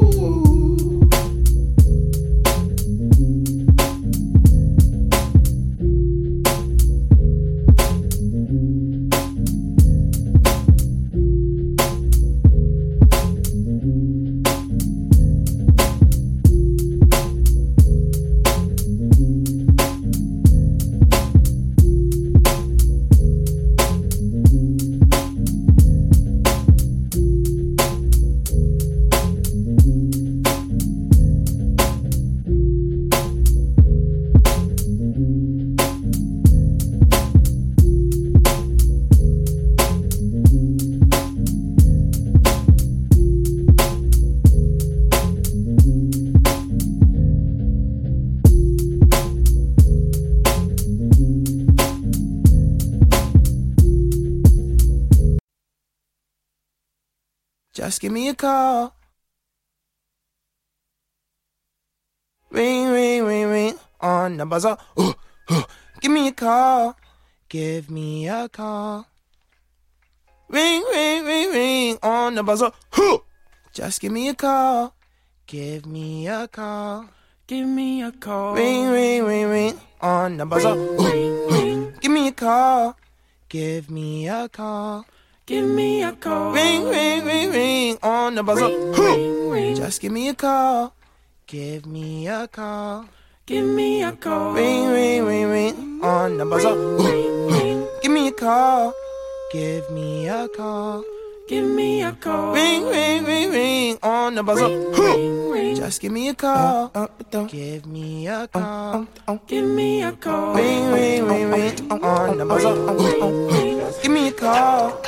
Call. 58.41 58.95
Ring, 62.51 62.89
ring, 62.89 63.25
ring, 63.25 63.49
ring 63.49 63.75
on 64.01 64.39
the 64.39 64.47
buzzer. 64.47 64.77
Uh, 64.97 65.13
uh, 65.51 65.63
give 66.01 66.11
me 66.11 66.29
a 66.29 66.33
call. 66.33 66.97
Give 67.51 67.91
me 67.91 68.29
a 68.29 68.49
call. 68.49 69.07
Ring, 70.49 70.83
ring, 70.91 71.25
ring, 71.25 71.53
ring 71.53 71.99
on 72.03 72.35
the 72.35 72.43
buzzer. 72.43 72.73
Uh, 72.97 73.19
just 73.73 74.01
give 74.01 74.11
me 74.11 74.29
a 74.29 74.35
call. 74.35 74.95
Give 75.47 75.85
me 75.85 76.27
a 76.27 76.49
call. 76.49 77.05
Give 77.47 77.69
me 77.69 78.03
a 78.03 78.11
call. 78.11 78.55
Ring, 78.55 78.89
ring, 78.89 79.25
ring, 79.25 79.49
ring 79.49 79.81
on 80.01 80.39
the 80.39 80.47
buzzer. 80.47 80.69
Uh, 80.69 80.97
uh, 80.97 81.91
give 82.01 82.11
me 82.11 82.29
a 82.29 82.33
call. 82.33 82.97
Give 83.51 83.91
me 83.91 84.29
a 84.29 84.49
call. 84.49 85.05
Give 85.51 85.67
me 85.67 86.05
a 86.05 86.13
call. 86.13 86.53
Ring, 86.53 86.85
ring, 86.85 87.25
ring, 87.25 87.51
ring 87.51 87.99
on 88.05 88.37
the 88.37 88.43
buzzer. 88.45 88.69
Ring, 88.69 89.51
ring, 89.51 89.75
Just 89.75 90.01
give 90.01 90.13
me 90.13 90.29
a 90.29 90.35
call. 90.35 90.95
Give 91.49 91.87
me 91.87 92.29
a 92.29 92.47
call. 92.47 93.07
Give 93.47 93.67
me 93.67 94.05
a 94.05 94.13
call. 94.13 94.55
Ring, 94.55 94.87
ring, 94.93 95.27
ring, 95.27 95.51
ring 95.51 96.05
on 96.05 96.39
the 96.39 96.47
buzzer. 96.47 96.77
Ring, 97.03 97.51
ring, 97.51 97.89
Give 98.01 98.13
me 98.13 98.29
a 98.29 98.31
call. 98.31 98.95
Give 99.51 99.91
me 99.91 100.29
a 100.29 100.47
call. 100.47 101.03
Give 101.49 101.67
me 101.67 102.05
a 102.05 102.13
call. 102.13 102.55
Ring, 102.55 102.87
ring, 102.87 103.25
ring, 103.25 103.51
ring 103.51 103.99
on 104.05 104.37
the 104.37 104.45
buzzer. 104.45 104.69
Ring, 104.69 105.51
ring, 105.51 105.75
Just 105.75 106.01
give 106.01 106.13
me 106.13 106.29
a 106.29 106.35
call. 106.35 106.93
Give 107.49 107.87
me 107.87 108.29
a 108.29 108.47
call. 108.47 109.09
Give 109.49 109.65
me 109.65 110.05
a 110.05 110.13
call. 110.13 110.55
Ring, 110.55 110.93
ring, 110.93 111.27
ring, 111.27 111.51
ring 111.51 111.91
on 111.91 112.39
the 112.39 112.47
buzzer. 112.47 114.01
Give 114.01 114.13
me 114.13 114.29
a 114.29 114.33
call. 114.33 115.03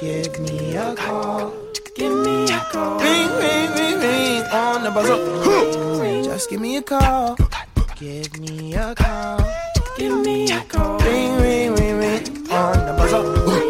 Give 0.00 0.38
me 0.38 0.76
a 0.76 0.94
call. 0.94 1.52
Give 1.96 2.12
me 2.12 2.44
a 2.44 2.60
call. 2.70 3.00
Ring, 3.00 3.28
ring, 3.36 3.70
ring, 3.72 3.98
ring 3.98 4.42
on 4.44 4.84
the 4.84 4.92
buzzer. 4.92 6.22
Just 6.22 6.48
give 6.50 6.60
me 6.60 6.76
a 6.76 6.82
call. 6.82 7.36
Give 7.96 8.38
me 8.38 8.74
a 8.74 8.94
call. 8.94 9.40
Give 9.96 10.16
me 10.24 10.52
a 10.52 10.60
call. 10.68 11.00
Ring, 11.00 11.40
ring, 11.40 11.74
ring, 11.74 11.98
ring 11.98 12.50
on 12.52 12.86
the 12.86 12.94
buzzer. 12.96 13.67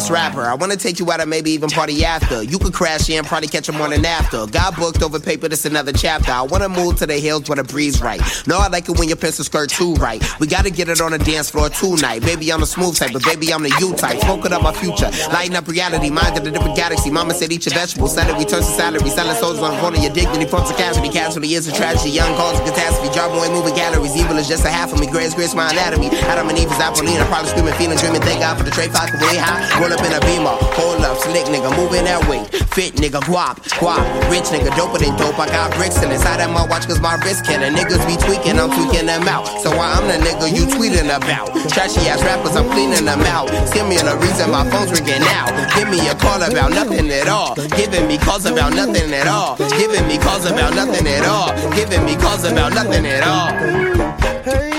Famous 0.00 0.10
rapper. 0.10 0.49
I 0.50 0.54
wanna 0.54 0.76
take 0.76 0.98
you 0.98 1.10
out 1.12 1.20
and 1.20 1.30
maybe 1.30 1.52
even 1.52 1.70
party 1.70 2.04
after. 2.04 2.42
You 2.42 2.58
could 2.58 2.74
crash 2.74 3.08
in, 3.08 3.24
probably 3.24 3.46
catch 3.46 3.68
a 3.68 3.72
morning 3.72 4.04
after. 4.04 4.46
Got 4.46 4.74
booked 4.76 5.00
over 5.00 5.20
paper, 5.20 5.48
this 5.48 5.64
another 5.64 5.92
chapter. 5.92 6.32
I 6.32 6.42
wanna 6.42 6.68
move 6.68 6.96
to 6.98 7.06
the 7.06 7.18
hills 7.20 7.48
where 7.48 7.56
the 7.56 7.64
breeze 7.64 8.02
right. 8.02 8.20
No, 8.48 8.58
I 8.58 8.66
like 8.66 8.88
it 8.88 8.98
when 8.98 9.06
your 9.06 9.16
pencil 9.16 9.44
skirt 9.44 9.70
too 9.70 9.94
right. 9.94 10.20
We 10.40 10.48
gotta 10.48 10.70
get 10.70 10.88
it 10.88 11.00
on 11.00 11.12
the 11.12 11.18
dance 11.18 11.50
floor 11.50 11.68
tonight. 11.68 12.22
Baby, 12.22 12.52
I'm 12.52 12.60
the 12.60 12.66
smooth 12.66 12.96
type, 12.96 13.12
but 13.12 13.24
baby, 13.24 13.52
I'm 13.52 13.62
the 13.62 13.70
U 13.78 13.94
type. 13.94 14.18
Smoking 14.20 14.52
up 14.52 14.62
my 14.62 14.72
future, 14.72 15.10
lighting 15.32 15.54
up 15.54 15.68
reality, 15.68 16.10
mind 16.10 16.36
of 16.36 16.44
a 16.44 16.50
different 16.50 16.76
galaxy. 16.76 17.10
Mama 17.10 17.32
said 17.32 17.52
eat 17.52 17.66
your 17.66 17.74
vegetables, 17.74 18.14
salary 18.14 18.44
turns 18.44 18.66
to 18.66 18.72
salary. 18.72 19.08
Selling 19.10 19.36
souls 19.36 19.58
on 19.60 19.74
the 19.74 19.86
of 19.86 20.02
your 20.02 20.12
dignity, 20.12 20.46
from 20.46 20.66
to 20.66 20.74
casualty. 20.74 21.10
Casualty 21.10 21.54
is 21.54 21.68
a 21.68 21.72
tragedy, 21.72 22.10
young 22.10 22.34
cause 22.34 22.58
a 22.58 22.64
catastrophe. 22.64 23.14
Job 23.14 23.30
boy 23.30 23.48
moving 23.54 23.74
galleries, 23.74 24.16
evil 24.16 24.36
is 24.36 24.48
just 24.48 24.64
a 24.64 24.70
half 24.70 24.92
of 24.92 24.98
me. 24.98 25.06
Grace, 25.06 25.34
grace, 25.34 25.54
my 25.54 25.70
anatomy. 25.70 26.10
Adam 26.26 26.48
and 26.48 26.58
Eve 26.58 26.70
is 26.70 26.78
Apolline. 26.82 27.20
I 27.20 27.26
probably 27.26 27.50
screaming, 27.50 27.74
feeling, 27.74 27.98
dreaming. 27.98 28.22
Thank 28.22 28.40
God 28.40 28.58
for 28.58 28.64
the 28.64 28.70
trade 28.70 28.90
fuck 28.90 29.12
way 29.20 29.36
high. 29.38 29.62
Roll 29.80 29.92
up 29.92 30.02
in 30.04 30.12
a 30.12 30.20
beamer, 30.40 30.56
hold 30.74 31.04
up, 31.04 31.16
slick 31.18 31.44
nigga, 31.46 31.70
moving 31.76 32.04
that 32.04 32.20
way. 32.28 32.44
Fit 32.72 32.94
nigga, 32.96 33.20
guap, 33.28 33.60
guap. 33.76 34.04
Rich 34.30 34.48
nigga, 34.52 34.70
doper 34.72 34.98
than 34.98 35.16
dope. 35.16 35.38
I 35.38 35.46
got 35.46 35.74
bricks 35.76 36.00
inside 36.02 36.40
of 36.40 36.50
my 36.50 36.66
watch 36.66 36.86
cause 36.86 37.00
my 37.00 37.14
wrist 37.20 37.44
killing. 37.44 37.74
Niggas 37.74 38.04
be 38.06 38.16
tweaking, 38.16 38.58
I'm 38.58 38.70
tweaking 38.70 39.06
them 39.06 39.28
out. 39.28 39.46
So 39.62 39.70
why 39.70 39.92
I'm 39.92 40.06
the 40.08 40.16
nigga 40.24 40.48
you 40.48 40.64
tweeting 40.66 41.08
about? 41.12 41.52
Trashy 41.70 42.08
ass 42.08 42.22
rappers, 42.22 42.56
I'm 42.56 42.68
cleaning 42.70 43.04
them 43.04 43.20
out. 43.28 43.48
Give 43.72 43.86
me 43.86 43.96
the 43.96 44.16
reason 44.20 44.50
my 44.50 44.64
phone's 44.70 44.92
ringing 44.92 45.20
now. 45.20 45.46
Give 45.76 45.88
me 45.88 46.00
a 46.08 46.14
call 46.14 46.40
about 46.42 46.70
nothing 46.70 47.10
at 47.10 47.28
all. 47.28 47.54
Giving 47.76 48.06
me 48.08 48.18
calls 48.18 48.46
about 48.46 48.72
nothing 48.74 49.12
at 49.12 49.26
all. 49.26 49.56
Giving 49.56 50.06
me 50.08 50.18
calls 50.18 50.46
about 50.46 50.74
nothing 50.74 51.06
at 51.06 51.24
all. 51.26 51.52
Giving 51.74 52.04
me 52.04 52.16
calls 52.16 52.44
about 52.44 52.72
nothing 52.72 53.06
at 53.06 53.24
all. 53.24 54.69